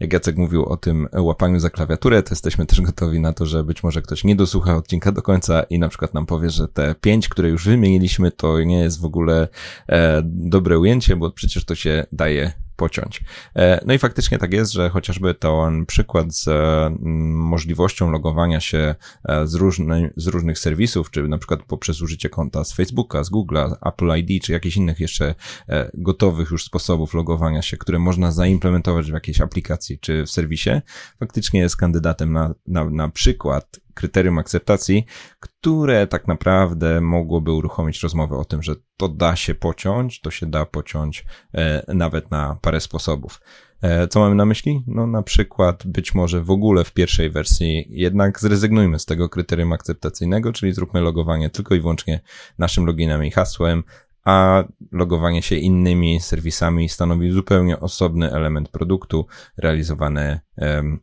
Jak 0.00 0.12
Jacek 0.12 0.36
mówił 0.36 0.64
o 0.64 0.76
tym 0.76 1.08
łapaniu 1.12 1.60
za 1.60 1.70
klawiaturę, 1.70 2.22
to 2.22 2.32
jesteśmy 2.32 2.66
też 2.66 2.80
gotowi 2.80 3.20
na 3.20 3.32
to, 3.32 3.46
że 3.46 3.64
być 3.64 3.82
może 3.82 4.02
ktoś 4.02 4.24
nie 4.24 4.36
dosłucha 4.36 4.76
odcinka 4.76 5.12
do 5.12 5.22
końca 5.22 5.62
i 5.62 5.78
na 5.78 5.88
przykład 5.88 6.14
nam 6.14 6.26
powie, 6.26 6.50
że 6.50 6.68
te 6.68 6.94
pięć, 6.94 7.28
które 7.28 7.48
już 7.48 7.64
wymieniliśmy, 7.64 8.30
to 8.30 8.62
nie 8.62 8.80
jest 8.80 9.00
w 9.00 9.04
ogóle 9.04 9.48
e, 9.88 10.22
dobre 10.24 10.78
ujęcie, 10.78 11.16
bo 11.16 11.30
przecież 11.30 11.64
to 11.64 11.74
się 11.74 12.06
daje 12.12 12.67
pociąć. 12.78 13.20
E, 13.56 13.80
no 13.86 13.94
i 13.94 13.98
faktycznie 13.98 14.38
tak 14.38 14.52
jest, 14.52 14.72
że 14.72 14.90
chociażby 14.90 15.34
ten 15.34 15.86
przykład 15.86 16.34
z 16.34 16.48
mm, 16.48 17.36
możliwością 17.36 18.10
logowania 18.10 18.60
się 18.60 18.94
e, 19.24 19.46
z, 19.46 19.54
różny, 19.54 20.12
z 20.16 20.26
różnych 20.26 20.58
serwisów, 20.58 21.10
czy 21.10 21.28
na 21.28 21.38
przykład 21.38 21.62
poprzez 21.62 22.02
użycie 22.02 22.28
konta 22.28 22.64
z 22.64 22.72
Facebooka, 22.72 23.24
z 23.24 23.30
Google'a, 23.30 23.76
Apple 23.86 24.16
ID, 24.16 24.44
czy 24.44 24.52
jakichś 24.52 24.76
innych 24.76 25.00
jeszcze 25.00 25.34
e, 25.68 25.90
gotowych 25.94 26.50
już 26.50 26.64
sposobów 26.64 27.14
logowania 27.14 27.62
się, 27.62 27.76
które 27.76 27.98
można 27.98 28.32
zaimplementować 28.32 29.10
w 29.10 29.14
jakiejś 29.14 29.40
aplikacji 29.40 29.98
czy 29.98 30.26
w 30.26 30.30
serwisie, 30.30 30.70
faktycznie 31.18 31.60
jest 31.60 31.76
kandydatem 31.76 32.32
na, 32.32 32.54
na, 32.66 32.90
na 32.90 33.08
przykład 33.08 33.80
kryterium 33.98 34.38
akceptacji, 34.38 35.04
które 35.40 36.06
tak 36.06 36.28
naprawdę 36.28 37.00
mogłoby 37.00 37.52
uruchomić 37.52 38.02
rozmowę 38.02 38.36
o 38.36 38.44
tym, 38.44 38.62
że 38.62 38.74
to 38.96 39.08
da 39.08 39.36
się 39.36 39.54
pociąć, 39.54 40.20
to 40.20 40.30
się 40.30 40.46
da 40.46 40.66
pociąć 40.66 41.24
e, 41.54 41.94
nawet 41.94 42.30
na 42.30 42.58
parę 42.62 42.80
sposobów. 42.80 43.40
E, 43.82 44.08
co 44.08 44.20
mamy 44.20 44.34
na 44.34 44.44
myśli? 44.44 44.84
No 44.86 45.06
na 45.06 45.22
przykład 45.22 45.86
być 45.86 46.14
może 46.14 46.42
w 46.42 46.50
ogóle 46.50 46.84
w 46.84 46.92
pierwszej 46.92 47.30
wersji 47.30 47.86
jednak 47.90 48.40
zrezygnujmy 48.40 48.98
z 48.98 49.04
tego 49.04 49.28
kryterium 49.28 49.72
akceptacyjnego, 49.72 50.52
czyli 50.52 50.72
zróbmy 50.72 51.00
logowanie 51.00 51.50
tylko 51.50 51.74
i 51.74 51.80
wyłącznie 51.80 52.20
naszym 52.58 52.86
loginem 52.86 53.24
i 53.24 53.30
hasłem, 53.30 53.84
a 54.24 54.64
logowanie 54.92 55.42
się 55.42 55.56
innymi 55.56 56.20
serwisami 56.20 56.88
stanowi 56.88 57.30
zupełnie 57.30 57.80
osobny 57.80 58.32
element 58.32 58.68
produktu 58.68 59.26
realizowany 59.56 60.40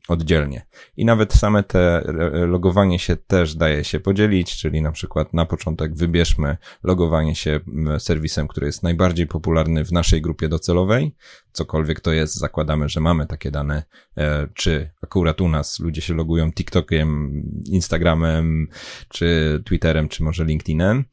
oddzielnie. 0.08 0.66
I 0.98 1.06
nawet 1.06 1.34
same 1.34 1.64
te 1.64 2.04
logowanie 2.48 3.00
się 3.00 3.16
też 3.16 3.56
daje 3.56 3.84
się 3.84 4.00
podzielić, 4.00 4.58
czyli 4.58 4.82
na 4.82 4.92
przykład 4.92 5.34
na 5.34 5.46
początek 5.46 5.96
wybierzmy 5.96 6.58
logowanie 6.84 7.36
się 7.36 7.60
serwisem, 8.00 8.48
który 8.48 8.68
jest 8.68 8.84
najbardziej 8.84 9.28
popularny 9.28 9.86
w 9.86 9.92
naszej 9.92 10.22
grupie 10.22 10.50
docelowej, 10.50 11.16
cokolwiek 11.52 12.00
to 12.00 12.12
jest, 12.12 12.36
zakładamy, 12.36 12.90
że 12.90 13.00
mamy 13.00 13.28
takie 13.28 13.52
dane, 13.52 13.84
e, 14.18 14.48
czy 14.54 14.90
akurat 15.04 15.42
u 15.42 15.50
nas 15.50 15.80
ludzie 15.80 16.02
się 16.02 16.14
logują 16.14 16.52
TikTokiem, 16.52 17.42
Instagramem, 17.72 18.68
czy 19.10 19.62
Twitterem, 19.66 20.10
czy 20.10 20.24
może 20.24 20.46
LinkedInem, 20.46 21.06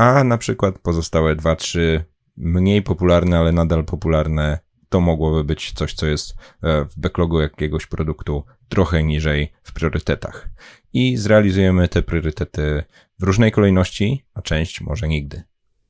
a 0.00 0.24
na 0.24 0.38
przykład 0.38 0.78
pozostałe 0.78 1.36
dwa, 1.36 1.56
trzy 1.56 2.04
mniej 2.36 2.82
popularne, 2.82 3.38
ale 3.38 3.52
nadal 3.52 3.84
popularne, 3.84 4.58
to 4.88 5.00
mogłoby 5.00 5.44
być 5.44 5.72
coś, 5.72 5.94
co 5.94 6.06
jest 6.06 6.34
e, 6.62 6.84
w 6.84 6.98
backlogu 6.98 7.40
jakiegoś 7.40 7.86
produktu 7.86 8.44
trochę 8.68 9.02
niżej 9.02 9.52
w 9.62 9.72
priorytetach. 9.72 10.48
I 10.92 11.16
zrealizujemy 11.16 11.88
te 11.88 12.02
priorytety 12.02 12.84
w 13.18 13.22
różnej 13.22 13.52
kolejności, 13.52 14.24
a 14.34 14.42
część 14.42 14.80
może 14.80 15.08
nigdy. 15.08 15.42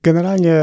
Generalnie 0.03 0.55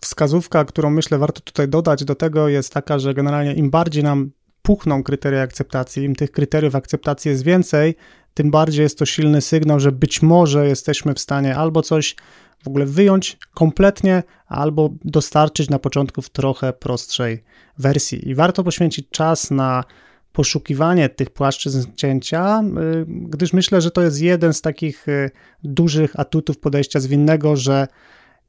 wskazówka, 0.00 0.64
którą 0.64 0.90
myślę 0.90 1.18
warto 1.18 1.40
tutaj 1.40 1.68
dodać 1.68 2.04
do 2.04 2.14
tego 2.14 2.48
jest 2.48 2.72
taka, 2.72 2.98
że 2.98 3.14
generalnie 3.14 3.54
im 3.54 3.70
bardziej 3.70 4.02
nam 4.02 4.30
puchną 4.62 5.02
kryteria 5.02 5.42
akceptacji, 5.42 6.04
im 6.04 6.16
tych 6.16 6.30
kryteriów 6.30 6.74
akceptacji 6.74 7.28
jest 7.28 7.44
więcej, 7.44 7.94
tym 8.34 8.50
bardziej 8.50 8.82
jest 8.82 8.98
to 8.98 9.06
silny 9.06 9.40
sygnał, 9.40 9.80
że 9.80 9.92
być 9.92 10.22
może 10.22 10.68
jesteśmy 10.68 11.14
w 11.14 11.20
stanie 11.20 11.56
albo 11.56 11.82
coś 11.82 12.16
w 12.64 12.68
ogóle 12.68 12.86
wyjąć 12.86 13.38
kompletnie 13.54 14.22
albo 14.46 14.90
dostarczyć 15.04 15.70
na 15.70 15.78
początku 15.78 16.22
w 16.22 16.30
trochę 16.30 16.72
prostszej 16.72 17.44
wersji. 17.78 18.28
I 18.28 18.34
warto 18.34 18.64
poświęcić 18.64 19.08
czas 19.10 19.50
na 19.50 19.84
poszukiwanie 20.32 21.08
tych 21.08 21.30
płaszczyzn 21.30 21.92
cięcia, 21.96 22.62
y, 22.62 23.04
gdyż 23.08 23.52
myślę, 23.52 23.80
że 23.80 23.90
to 23.90 24.02
jest 24.02 24.20
jeden 24.20 24.52
z 24.52 24.60
takich 24.60 25.08
y, 25.08 25.30
dużych 25.64 26.20
atutów 26.20 26.58
podejścia 26.58 27.00
zwinnego, 27.00 27.56
że 27.56 27.86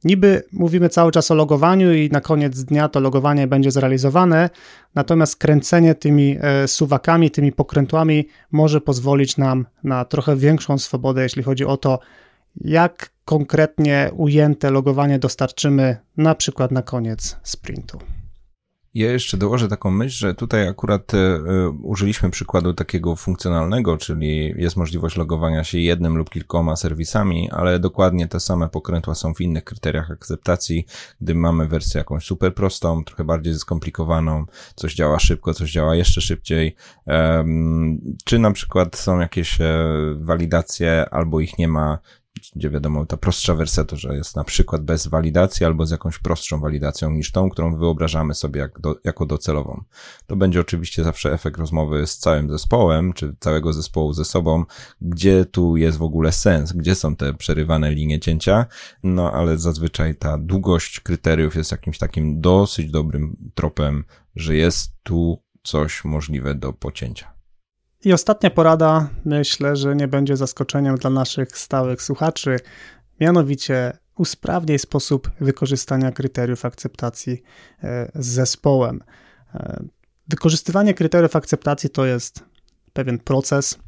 Niby 0.04 0.42
mówimy 0.52 0.88
cały 0.88 1.12
czas 1.12 1.30
o 1.30 1.34
logowaniu 1.34 1.94
i 1.94 2.08
na 2.12 2.20
koniec 2.20 2.64
dnia 2.64 2.88
to 2.88 3.00
logowanie 3.00 3.46
będzie 3.46 3.70
zrealizowane, 3.70 4.50
natomiast 4.94 5.36
kręcenie 5.36 5.94
tymi 5.94 6.36
y, 6.64 6.68
suwakami, 6.68 7.30
tymi 7.30 7.52
pokrętłami 7.52 8.28
może 8.52 8.80
pozwolić 8.80 9.36
nam 9.36 9.66
na 9.84 10.04
trochę 10.04 10.36
większą 10.36 10.78
swobodę, 10.78 11.22
jeśli 11.22 11.42
chodzi 11.42 11.64
o 11.64 11.76
to, 11.76 11.98
jak 12.60 13.10
konkretnie 13.28 14.10
ujęte 14.16 14.70
logowanie 14.70 15.18
dostarczymy 15.18 15.96
na 16.16 16.34
przykład 16.34 16.70
na 16.70 16.82
koniec 16.82 17.36
sprintu. 17.42 17.98
Ja 18.94 19.12
jeszcze 19.12 19.36
dołożę 19.36 19.68
taką 19.68 19.90
myśl, 19.90 20.18
że 20.18 20.34
tutaj 20.34 20.68
akurat 20.68 21.14
y, 21.14 21.18
użyliśmy 21.82 22.30
przykładu 22.30 22.74
takiego 22.74 23.16
funkcjonalnego, 23.16 23.96
czyli 23.96 24.54
jest 24.56 24.76
możliwość 24.76 25.16
logowania 25.16 25.64
się 25.64 25.78
jednym 25.78 26.16
lub 26.16 26.30
kilkoma 26.30 26.76
serwisami, 26.76 27.50
ale 27.50 27.78
dokładnie 27.78 28.28
te 28.28 28.40
same 28.40 28.68
pokrętła 28.68 29.14
są 29.14 29.34
w 29.34 29.40
innych 29.40 29.64
kryteriach 29.64 30.10
akceptacji, 30.10 30.86
gdy 31.20 31.34
mamy 31.34 31.66
wersję 31.66 31.98
jakąś 31.98 32.24
super 32.24 32.54
prostą, 32.54 33.04
trochę 33.04 33.24
bardziej 33.24 33.54
skomplikowaną, 33.54 34.44
coś 34.74 34.94
działa 34.94 35.18
szybko, 35.18 35.54
coś 35.54 35.72
działa 35.72 35.94
jeszcze 35.94 36.20
szybciej, 36.20 36.76
czy 38.24 38.38
na 38.38 38.50
przykład 38.52 38.96
są 38.96 39.20
jakieś 39.20 39.60
e, 39.60 39.86
walidacje 40.16 41.10
albo 41.10 41.40
ich 41.40 41.58
nie 41.58 41.68
ma, 41.68 41.98
gdzie 42.56 42.70
wiadomo, 42.70 43.06
ta 43.06 43.16
prostsza 43.16 43.54
wersja 43.54 43.84
to, 43.84 43.96
że 43.96 44.14
jest 44.14 44.36
na 44.36 44.44
przykład 44.44 44.82
bez 44.82 45.06
walidacji 45.06 45.66
albo 45.66 45.86
z 45.86 45.90
jakąś 45.90 46.18
prostszą 46.18 46.60
walidacją 46.60 47.10
niż 47.10 47.32
tą, 47.32 47.50
którą 47.50 47.76
wyobrażamy 47.76 48.34
sobie 48.34 48.60
jak 48.60 48.80
do, 48.80 48.96
jako 49.04 49.26
docelową. 49.26 49.84
To 50.26 50.36
będzie 50.36 50.60
oczywiście 50.60 51.04
zawsze 51.04 51.32
efekt 51.32 51.58
rozmowy 51.58 52.06
z 52.06 52.18
całym 52.18 52.50
zespołem, 52.50 53.12
czy 53.12 53.36
całego 53.40 53.72
zespołu 53.72 54.12
ze 54.12 54.24
sobą, 54.24 54.64
gdzie 55.00 55.44
tu 55.44 55.76
jest 55.76 55.98
w 55.98 56.02
ogóle 56.02 56.32
sens, 56.32 56.72
gdzie 56.72 56.94
są 56.94 57.16
te 57.16 57.34
przerywane 57.34 57.90
linie 57.90 58.20
cięcia, 58.20 58.66
no 59.02 59.32
ale 59.32 59.58
zazwyczaj 59.58 60.16
ta 60.16 60.38
długość 60.38 61.00
kryteriów 61.00 61.56
jest 61.56 61.72
jakimś 61.72 61.98
takim 61.98 62.40
dosyć 62.40 62.90
dobrym 62.90 63.36
tropem, 63.54 64.04
że 64.36 64.56
jest 64.56 64.92
tu 65.02 65.42
coś 65.62 66.04
możliwe 66.04 66.54
do 66.54 66.72
pocięcia. 66.72 67.37
I 68.04 68.12
ostatnia 68.12 68.50
porada, 68.50 69.08
myślę, 69.24 69.76
że 69.76 69.96
nie 69.96 70.08
będzie 70.08 70.36
zaskoczeniem 70.36 70.96
dla 70.96 71.10
naszych 71.10 71.58
stałych 71.58 72.02
słuchaczy, 72.02 72.56
mianowicie 73.20 73.92
usprawnij 74.16 74.78
sposób 74.78 75.30
wykorzystania 75.40 76.12
kryteriów 76.12 76.64
akceptacji 76.64 77.42
e, 77.82 78.10
z 78.14 78.26
zespołem. 78.26 79.02
E, 79.54 79.82
wykorzystywanie 80.28 80.94
kryteriów 80.94 81.36
akceptacji 81.36 81.90
to 81.90 82.06
jest 82.06 82.44
pewien 82.92 83.18
proces, 83.18 83.78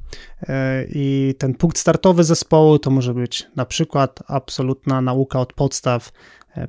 I 0.89 1.35
ten 1.39 1.55
punkt 1.55 1.79
startowy 1.79 2.25
zespołu 2.25 2.79
to 2.79 2.91
może 2.91 3.15
być 3.15 3.49
na 3.57 3.65
przykład 3.65 4.21
absolutna 4.27 5.01
nauka 5.01 5.41
od 5.41 5.53
podstaw, 5.53 6.13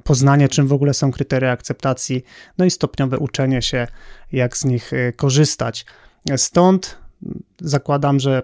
poznanie, 0.04 0.50
czym 0.50 0.68
w 0.68 0.74
ogóle 0.74 0.94
są 0.94 1.12
kryteria 1.12 1.52
akceptacji, 1.52 2.24
no 2.58 2.66
i 2.66 2.72
stopniowe 2.72 3.20
uczenie 3.20 3.62
się, 3.62 3.88
jak 4.32 4.58
z 4.58 4.66
nich 4.66 4.92
korzystać. 5.16 5.86
Stąd 6.38 7.01
zakładam, 7.62 8.20
że 8.20 8.42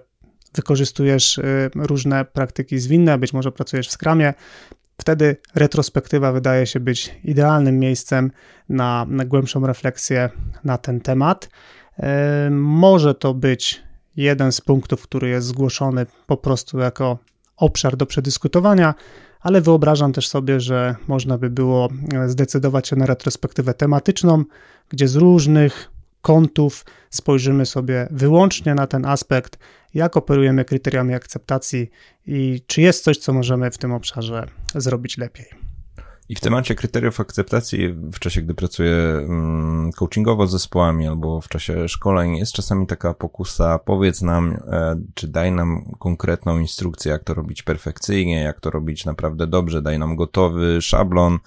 wykorzystujesz 0.55 1.39
różne 1.75 2.25
praktyki 2.25 2.79
zwinne, 2.79 3.17
być 3.17 3.33
może 3.33 3.51
pracujesz 3.51 3.87
w 3.87 3.91
Scrumie, 3.91 4.33
Wtedy 5.01 5.37
retrospektywa 5.55 6.31
wydaje 6.31 6.65
się 6.65 6.79
być 6.79 7.15
idealnym 7.23 7.79
miejscem 7.79 8.31
na, 8.69 9.05
na 9.09 9.25
głębszą 9.25 9.67
refleksję 9.67 10.29
na 10.63 10.77
ten 10.77 11.01
temat. 11.01 11.49
E, 11.99 12.49
może 12.51 13.15
to 13.15 13.33
być 13.33 13.83
jeden 14.15 14.51
z 14.51 14.61
punktów, 14.61 15.01
który 15.01 15.29
jest 15.29 15.47
zgłoszony 15.47 16.05
po 16.27 16.37
prostu 16.37 16.79
jako 16.79 17.17
obszar 17.57 17.97
do 17.97 18.05
przedyskutowania, 18.05 18.93
ale 19.41 19.61
wyobrażam 19.61 20.13
też 20.13 20.27
sobie, 20.27 20.59
że 20.59 20.95
można 21.07 21.37
by 21.37 21.49
było 21.49 21.89
zdecydować 22.27 22.87
się 22.87 22.95
na 22.95 23.05
retrospektywę 23.05 23.73
tematyczną, 23.73 24.43
gdzie 24.89 25.07
z 25.07 25.15
różnych 25.15 25.91
kątów 26.21 26.85
spojrzymy 27.09 27.65
sobie 27.65 28.07
wyłącznie 28.11 28.75
na 28.75 28.87
ten 28.87 29.05
aspekt, 29.05 29.57
jak 29.93 30.17
operujemy 30.17 30.65
kryteriami 30.65 31.13
akceptacji 31.13 31.89
i 32.25 32.61
czy 32.67 32.81
jest 32.81 33.03
coś, 33.03 33.17
co 33.17 33.33
możemy 33.33 33.71
w 33.71 33.77
tym 33.77 33.91
obszarze 33.91 34.47
zrobić 34.75 35.17
lepiej. 35.17 35.66
I 36.29 36.35
w 36.35 36.39
temacie 36.39 36.75
kryteriów 36.75 37.19
akceptacji, 37.19 37.93
w 37.93 38.19
czasie, 38.19 38.41
gdy 38.41 38.53
pracuję 38.53 38.93
mm, 38.93 39.91
coachingowo 39.91 40.47
z 40.47 40.51
zespołami 40.51 41.07
albo 41.07 41.41
w 41.41 41.47
czasie 41.47 41.87
szkoleń, 41.87 42.37
jest 42.37 42.53
czasami 42.53 42.87
taka 42.87 43.13
pokusa, 43.13 43.79
powiedz 43.79 44.21
nam, 44.21 44.57
e, 44.67 45.01
czy 45.13 45.27
daj 45.27 45.51
nam 45.51 45.95
konkretną 45.99 46.59
instrukcję, 46.59 47.11
jak 47.11 47.23
to 47.23 47.33
robić 47.33 47.63
perfekcyjnie, 47.63 48.41
jak 48.41 48.59
to 48.59 48.69
robić 48.69 49.05
naprawdę 49.05 49.47
dobrze, 49.47 49.81
daj 49.81 49.99
nam 49.99 50.15
gotowy 50.15 50.81
szablon. 50.81 51.39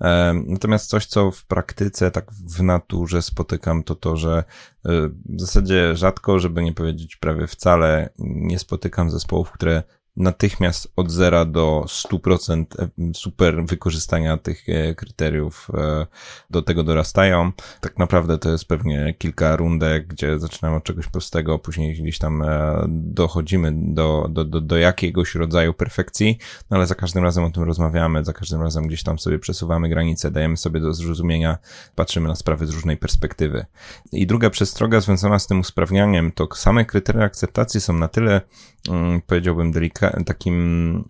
E, 0.00 0.34
natomiast 0.46 0.90
coś, 0.90 1.06
co 1.06 1.30
w 1.30 1.44
praktyce, 1.44 2.10
tak 2.10 2.32
w 2.32 2.62
naturze 2.62 3.22
spotykam, 3.22 3.82
to 3.82 3.94
to, 3.94 4.16
że 4.16 4.44
e, 4.84 4.90
w 5.08 5.40
zasadzie 5.40 5.96
rzadko, 5.96 6.38
żeby 6.38 6.62
nie 6.62 6.72
powiedzieć 6.72 7.16
prawie 7.16 7.46
wcale, 7.46 8.10
nie 8.18 8.58
spotykam 8.58 9.10
zespołów, 9.10 9.50
które 9.50 9.82
natychmiast 10.16 10.92
od 10.96 11.10
zera 11.10 11.44
do 11.44 11.84
100% 11.86 12.64
e, 12.78 12.88
super 13.14 13.64
wykorzystania 13.64 14.36
tych 14.36 14.68
e, 14.68 14.94
kryteriów 14.94 15.68
e, 15.74 16.06
do 16.50 16.62
tego 16.62 16.82
dorastają. 16.82 17.52
Tak 17.80 17.98
naprawdę 17.98 18.38
to 18.38 18.50
jest 18.50 18.64
pewnie 18.64 19.14
kilka 19.18 19.56
rundek, 19.56 20.06
gdzie 20.06 20.38
zaczynamy 20.38 20.76
od 20.76 20.84
czegoś 20.84 21.06
prostego, 21.06 21.58
później 21.58 22.02
gdzieś 22.02 22.18
tam 22.18 22.44
dochodzimy 22.88 23.72
do, 23.94 24.26
do, 24.30 24.44
do, 24.44 24.60
do 24.60 24.76
jakiegoś 24.76 25.34
rodzaju 25.34 25.74
perfekcji, 25.74 26.38
no 26.70 26.76
ale 26.76 26.86
za 26.86 26.94
każdym 26.94 27.24
razem 27.24 27.44
o 27.44 27.50
tym 27.50 27.62
rozmawiamy, 27.62 28.24
za 28.24 28.32
każdym 28.32 28.62
razem 28.62 28.86
gdzieś 28.86 29.02
tam 29.02 29.18
sobie 29.18 29.38
przesuwamy 29.38 29.88
granice, 29.88 30.30
dajemy 30.30 30.56
sobie 30.56 30.80
do 30.80 30.94
zrozumienia, 30.94 31.58
patrzymy 31.94 32.28
na 32.28 32.34
sprawy 32.34 32.66
z 32.66 32.70
różnej 32.70 32.96
perspektywy. 32.96 33.66
I 34.12 34.26
druga 34.26 34.50
przestroga 34.50 35.00
związana 35.00 35.38
z 35.38 35.46
tym 35.46 35.60
usprawnianiem, 35.60 36.32
to 36.32 36.48
same 36.54 36.84
kryteria 36.84 37.24
akceptacji 37.24 37.80
są 37.80 37.92
na 37.92 38.08
tyle, 38.08 38.40
mm, 38.88 39.20
powiedziałbym, 39.26 39.72
delikatne, 39.72 40.03
takim, 40.26 41.04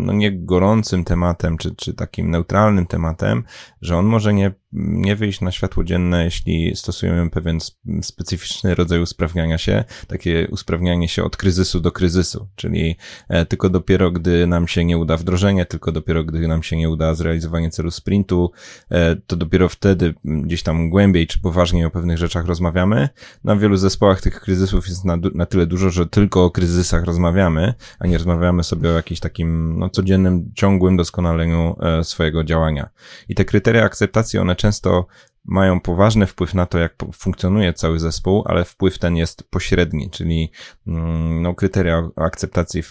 no 0.00 0.12
nie 0.12 0.32
gorącym 0.32 1.04
tematem, 1.04 1.58
czy, 1.58 1.76
czy 1.76 1.94
takim 1.94 2.30
neutralnym 2.30 2.86
tematem, 2.86 3.44
że 3.80 3.96
on 3.96 4.06
może 4.06 4.34
nie, 4.34 4.52
nie 4.74 5.16
wyjść 5.16 5.40
na 5.40 5.52
światło 5.52 5.84
dzienne, 5.84 6.24
jeśli 6.24 6.76
stosujemy 6.76 7.30
pewien 7.30 7.58
specyficzny 8.02 8.74
rodzaj 8.74 9.00
usprawniania 9.00 9.58
się, 9.58 9.84
takie 10.06 10.48
usprawnianie 10.50 11.08
się 11.08 11.24
od 11.24 11.36
kryzysu 11.36 11.80
do 11.80 11.92
kryzysu, 11.92 12.48
czyli 12.56 12.96
e, 13.28 13.46
tylko 13.46 13.70
dopiero 13.70 14.10
gdy 14.10 14.46
nam 14.46 14.68
się 14.68 14.84
nie 14.84 14.98
uda 14.98 15.16
wdrożenie, 15.16 15.66
tylko 15.66 15.92
dopiero 15.92 16.24
gdy 16.24 16.48
nam 16.48 16.62
się 16.62 16.76
nie 16.76 16.90
uda 16.90 17.14
zrealizowanie 17.14 17.70
celu 17.70 17.90
sprintu, 17.90 18.52
e, 18.90 19.16
to 19.16 19.36
dopiero 19.36 19.68
wtedy 19.68 20.14
gdzieś 20.24 20.62
tam 20.62 20.90
głębiej 20.90 21.26
czy 21.26 21.40
poważniej 21.40 21.84
o 21.84 21.90
pewnych 21.90 22.18
rzeczach 22.18 22.46
rozmawiamy. 22.46 23.08
Na 23.44 23.56
wielu 23.56 23.76
zespołach 23.76 24.20
tych 24.20 24.40
kryzysów 24.40 24.88
jest 24.88 25.04
na, 25.04 25.18
na 25.34 25.46
tyle 25.46 25.66
dużo, 25.66 25.90
że 25.90 26.06
tylko 26.06 26.44
o 26.44 26.50
kryzysach 26.50 27.04
rozmawiamy, 27.04 27.74
a 27.98 28.06
nie 28.06 28.18
rozmawiamy 28.18 28.64
sobie 28.64 28.90
o 28.90 28.92
jakimś 28.92 29.20
takim 29.20 29.78
no, 29.78 29.90
codziennym, 29.90 30.52
ciągłym 30.54 30.96
doskonaleniu 30.96 31.76
e, 31.80 32.04
swojego 32.04 32.44
działania. 32.44 32.88
I 33.28 33.34
te 33.34 33.44
kryteria 33.44 33.84
akceptacji, 33.84 34.38
one 34.38 34.56
często 34.64 35.06
mają 35.44 35.80
poważny 35.80 36.26
wpływ 36.26 36.54
na 36.54 36.66
to, 36.66 36.78
jak 36.78 36.94
funkcjonuje 37.12 37.72
cały 37.72 38.00
zespół, 38.00 38.42
ale 38.46 38.64
wpływ 38.64 38.98
ten 38.98 39.16
jest 39.16 39.50
pośredni, 39.50 40.10
czyli 40.10 40.50
mm, 40.86 41.42
no, 41.42 41.54
kryteria 41.54 42.08
akceptacji 42.16 42.82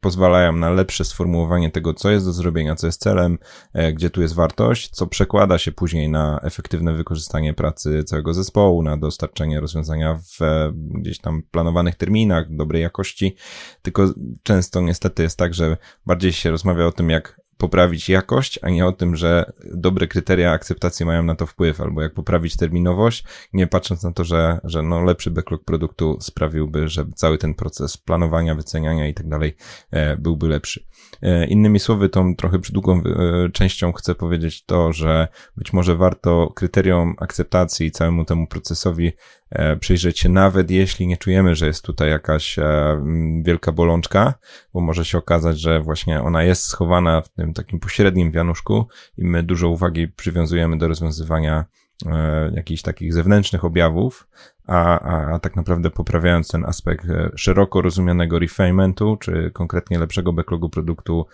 pozwalają 0.00 0.52
na 0.52 0.70
lepsze 0.70 1.04
sformułowanie 1.04 1.70
tego, 1.70 1.94
co 1.94 2.10
jest 2.10 2.26
do 2.26 2.32
zrobienia, 2.32 2.74
co 2.76 2.86
jest 2.86 3.00
celem, 3.00 3.38
e, 3.72 3.92
gdzie 3.92 4.10
tu 4.10 4.22
jest 4.22 4.34
wartość, 4.34 4.90
co 4.90 5.06
przekłada 5.06 5.58
się 5.58 5.72
później 5.72 6.08
na 6.08 6.40
efektywne 6.42 6.92
wykorzystanie 6.92 7.54
pracy 7.54 8.04
całego 8.04 8.34
zespołu, 8.34 8.82
na 8.82 8.96
dostarczenie 8.96 9.60
rozwiązania 9.60 10.20
w 10.38 10.42
e, 10.42 10.72
gdzieś 10.74 11.18
tam 11.18 11.42
planowanych 11.50 11.94
terminach, 11.96 12.56
dobrej 12.56 12.82
jakości, 12.82 13.36
tylko 13.82 14.12
często 14.42 14.80
niestety 14.80 15.22
jest 15.22 15.38
tak, 15.38 15.54
że 15.54 15.76
bardziej 16.06 16.32
się 16.32 16.50
rozmawia 16.50 16.86
o 16.86 16.92
tym, 16.92 17.10
jak 17.10 17.41
poprawić 17.62 18.08
jakość, 18.08 18.58
a 18.62 18.70
nie 18.70 18.86
o 18.86 18.92
tym, 18.92 19.16
że 19.16 19.52
dobre 19.74 20.06
kryteria 20.06 20.52
akceptacji 20.52 21.06
mają 21.06 21.22
na 21.22 21.34
to 21.34 21.46
wpływ, 21.46 21.80
albo 21.80 22.02
jak 22.02 22.14
poprawić 22.14 22.56
terminowość, 22.56 23.24
nie 23.52 23.66
patrząc 23.66 24.02
na 24.02 24.12
to, 24.12 24.24
że, 24.24 24.60
że 24.64 24.82
no 24.82 25.02
lepszy 25.02 25.30
backlog 25.30 25.64
produktu 25.64 26.16
sprawiłby, 26.20 26.88
że 26.88 27.04
cały 27.14 27.38
ten 27.38 27.54
proces 27.54 27.96
planowania, 27.96 28.54
wyceniania 28.54 29.08
i 29.08 29.14
tak 29.14 29.28
dalej 29.28 29.56
e, 29.90 30.16
byłby 30.16 30.48
lepszy. 30.48 30.84
E, 31.22 31.46
innymi 31.46 31.80
słowy, 31.80 32.08
tą 32.08 32.36
trochę 32.36 32.58
przydługą 32.58 33.02
e, 33.02 33.50
częścią 33.52 33.92
chcę 33.92 34.14
powiedzieć 34.14 34.64
to, 34.64 34.92
że 34.92 35.28
być 35.56 35.72
może 35.72 35.96
warto 35.96 36.52
kryterium 36.56 37.14
akceptacji 37.18 37.86
i 37.86 37.90
całemu 37.90 38.24
temu 38.24 38.46
procesowi 38.46 39.12
przyjrzeć 39.80 40.18
się, 40.18 40.28
nawet 40.28 40.70
jeśli 40.70 41.06
nie 41.06 41.16
czujemy, 41.16 41.54
że 41.54 41.66
jest 41.66 41.84
tutaj 41.84 42.10
jakaś 42.10 42.56
wielka 43.42 43.72
bolączka, 43.72 44.34
bo 44.74 44.80
może 44.80 45.04
się 45.04 45.18
okazać, 45.18 45.60
że 45.60 45.80
właśnie 45.80 46.22
ona 46.22 46.42
jest 46.42 46.62
schowana 46.62 47.22
w 47.22 47.28
tym 47.28 47.51
takim 47.52 47.80
pośrednim 47.80 48.32
wianuszku 48.32 48.86
i 49.18 49.24
my 49.24 49.42
dużo 49.42 49.68
uwagi 49.68 50.08
przywiązujemy 50.08 50.78
do 50.78 50.88
rozwiązywania 50.88 51.64
e, 52.06 52.52
jakichś 52.54 52.82
takich 52.82 53.12
zewnętrznych 53.12 53.64
objawów, 53.64 54.28
a, 54.66 55.00
a, 55.00 55.34
a 55.34 55.38
tak 55.38 55.56
naprawdę 55.56 55.90
poprawiając 55.90 56.48
ten 56.48 56.64
aspekt 56.64 57.06
szeroko 57.36 57.82
rozumianego 57.82 58.38
refinementu, 58.38 59.16
czy 59.16 59.50
konkretnie 59.54 59.98
lepszego 59.98 60.32
backlogu 60.32 60.68
produktu 60.68 61.26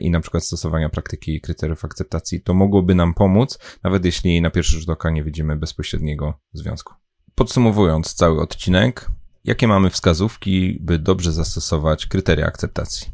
i 0.00 0.10
na 0.10 0.20
przykład 0.20 0.44
stosowania 0.44 0.88
praktyki 0.88 1.40
kryteriów 1.40 1.84
akceptacji, 1.84 2.40
to 2.40 2.54
mogłoby 2.54 2.94
nam 2.94 3.14
pomóc, 3.14 3.58
nawet 3.82 4.04
jeśli 4.04 4.40
na 4.40 4.50
pierwszy 4.50 4.78
rzut 4.78 4.88
oka 4.88 5.10
nie 5.10 5.24
widzimy 5.24 5.56
bezpośredniego 5.56 6.34
związku. 6.52 6.94
Podsumowując 7.34 8.14
cały 8.14 8.40
odcinek, 8.40 9.10
jakie 9.44 9.68
mamy 9.68 9.90
wskazówki, 9.90 10.78
by 10.80 10.98
dobrze 10.98 11.32
zastosować 11.32 12.06
kryteria 12.06 12.46
akceptacji? 12.46 13.13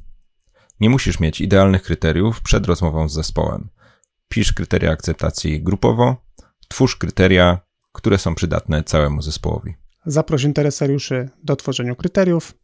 Nie 0.81 0.91
musisz 0.91 1.21
mieć 1.21 1.41
idealnych 1.41 1.83
kryteriów 1.83 2.41
przed 2.43 2.67
rozmową 2.67 3.09
z 3.09 3.13
zespołem. 3.13 3.69
Pisz 4.29 4.53
kryteria 4.53 4.91
akceptacji 4.91 5.63
grupowo, 5.63 6.17
twórz 6.69 6.97
kryteria, 6.97 7.61
które 7.93 8.19
są 8.19 8.35
przydatne 8.35 8.85
całemu 8.85 9.23
zespołowi. 9.23 9.75
Zaproś 10.07 10.45
interesariuszy 10.45 11.29
do 11.43 11.57
tworzenia 11.57 11.95
kryteriów, 11.95 12.55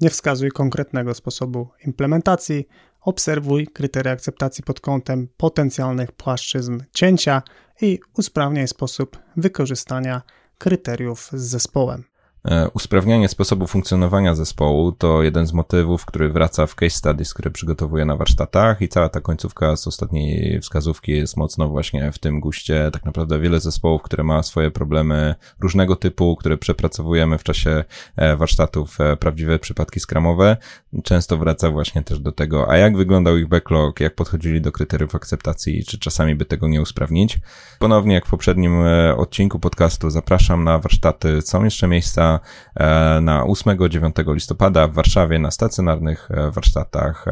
nie 0.00 0.10
wskazuj 0.10 0.50
konkretnego 0.50 1.14
sposobu 1.14 1.68
implementacji, 1.86 2.68
obserwuj 3.00 3.66
kryteria 3.66 4.12
akceptacji 4.12 4.64
pod 4.64 4.80
kątem 4.80 5.28
potencjalnych 5.36 6.12
płaszczyzn 6.12 6.80
cięcia 6.94 7.42
i 7.80 8.00
usprawniaj 8.18 8.68
sposób 8.68 9.18
wykorzystania 9.36 10.22
kryteriów 10.58 11.30
z 11.32 11.42
zespołem. 11.42 12.04
E, 12.50 12.68
usprawnianie 12.74 13.28
sposobu 13.28 13.66
funkcjonowania 13.66 14.34
zespołu 14.34 14.92
to 14.92 15.22
jeden 15.22 15.46
z 15.46 15.52
motywów, 15.52 16.06
który 16.06 16.28
wraca 16.28 16.66
w 16.66 16.74
case 16.74 16.96
studies, 16.96 17.34
które 17.34 17.50
przygotowuję 17.50 18.04
na 18.04 18.16
warsztatach 18.16 18.82
i 18.82 18.88
cała 18.88 19.08
ta 19.08 19.20
końcówka 19.20 19.76
z 19.76 19.86
ostatniej 19.86 20.60
wskazówki 20.60 21.12
jest 21.12 21.36
mocno 21.36 21.68
właśnie 21.68 22.12
w 22.12 22.18
tym 22.18 22.40
guście. 22.40 22.90
Tak 22.92 23.04
naprawdę 23.04 23.40
wiele 23.40 23.60
zespołów, 23.60 24.02
które 24.02 24.24
ma 24.24 24.42
swoje 24.42 24.70
problemy 24.70 25.34
różnego 25.60 25.96
typu, 25.96 26.36
które 26.36 26.58
przepracowujemy 26.58 27.38
w 27.38 27.42
czasie 27.42 27.84
e, 28.16 28.36
warsztatów, 28.36 29.00
e, 29.00 29.16
prawdziwe 29.16 29.58
przypadki 29.58 30.00
skramowe, 30.00 30.56
często 31.04 31.36
wraca 31.36 31.70
właśnie 31.70 32.02
też 32.02 32.20
do 32.20 32.32
tego, 32.32 32.70
a 32.70 32.76
jak 32.76 32.96
wyglądał 32.96 33.36
ich 33.36 33.48
backlog, 33.48 34.00
jak 34.00 34.14
podchodzili 34.14 34.60
do 34.60 34.72
kryteriów 34.72 35.14
akceptacji, 35.14 35.84
czy 35.84 35.98
czasami 35.98 36.34
by 36.34 36.44
tego 36.44 36.68
nie 36.68 36.82
usprawnić. 36.82 37.38
Ponownie, 37.78 38.14
jak 38.14 38.26
w 38.26 38.30
poprzednim 38.30 38.76
odcinku 39.16 39.58
podcastu, 39.58 40.10
zapraszam 40.10 40.64
na 40.64 40.78
warsztaty. 40.78 41.42
Są 41.42 41.64
jeszcze 41.64 41.88
miejsca 41.88 42.31
e, 42.74 43.20
na 43.20 43.44
8-9 43.44 44.34
listopada 44.34 44.88
w 44.88 44.92
Warszawie 44.92 45.38
na 45.38 45.50
stacjonarnych 45.50 46.30
e, 46.30 46.50
warsztatach, 46.50 47.24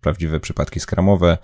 prawdziwe 0.00 0.40
przypadki 0.40 0.80
skramowe. 0.80 1.38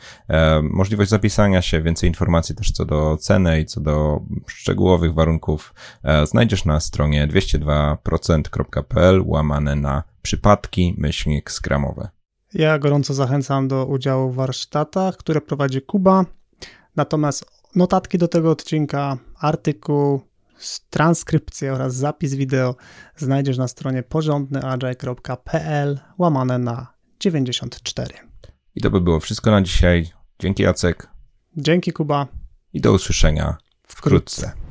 Możliwość 0.63 1.11
zapisania 1.11 1.63
się, 1.63 1.83
więcej 1.83 2.09
informacji 2.09 2.55
też 2.55 2.71
co 2.71 2.85
do 2.85 3.17
ceny 3.17 3.61
i 3.61 3.67
co 3.67 3.81
do 3.81 4.21
szczegółowych 4.47 5.15
warunków 5.15 5.75
znajdziesz 6.25 6.65
na 6.65 6.81
stronie 6.81 7.29
202%.pl 7.29 9.23
łamane 9.27 9.77
na 9.77 10.03
przypadki 10.23 10.95
myślnik 10.99 11.51
skramowe. 11.51 12.09
Ja 12.55 12.79
gorąco 12.79 13.15
zachęcam 13.15 13.69
do 13.69 13.87
udziału 13.87 14.31
w 14.31 14.35
warsztatach, 14.35 15.17
które 15.17 15.41
prowadzi 15.41 15.83
Kuba. 15.83 16.25
Natomiast 16.97 17.45
notatki 17.75 18.19
do 18.19 18.29
tego 18.29 18.51
odcinka, 18.51 19.19
artykuł, 19.41 20.21
transkrypcję 20.91 21.73
oraz 21.73 21.95
zapis 21.95 22.35
wideo 22.35 22.77
znajdziesz 23.17 23.59
na 23.59 23.69
stronie 23.69 24.03
porządnyagile.pl 24.03 26.01
łamane 26.19 26.59
na 26.59 26.87
94. 27.21 28.15
I 28.75 28.81
to 28.81 28.91
by 28.91 29.01
było 29.01 29.21
wszystko 29.21 29.51
na 29.51 29.63
dzisiaj. 29.63 30.11
Dzięki 30.39 30.63
Jacek. 30.63 31.09
Dzięki 31.57 31.93
Kuba. 31.93 32.27
I 32.73 32.81
do 32.81 32.93
usłyszenia 32.93 33.57
wkrótce. 33.87 34.62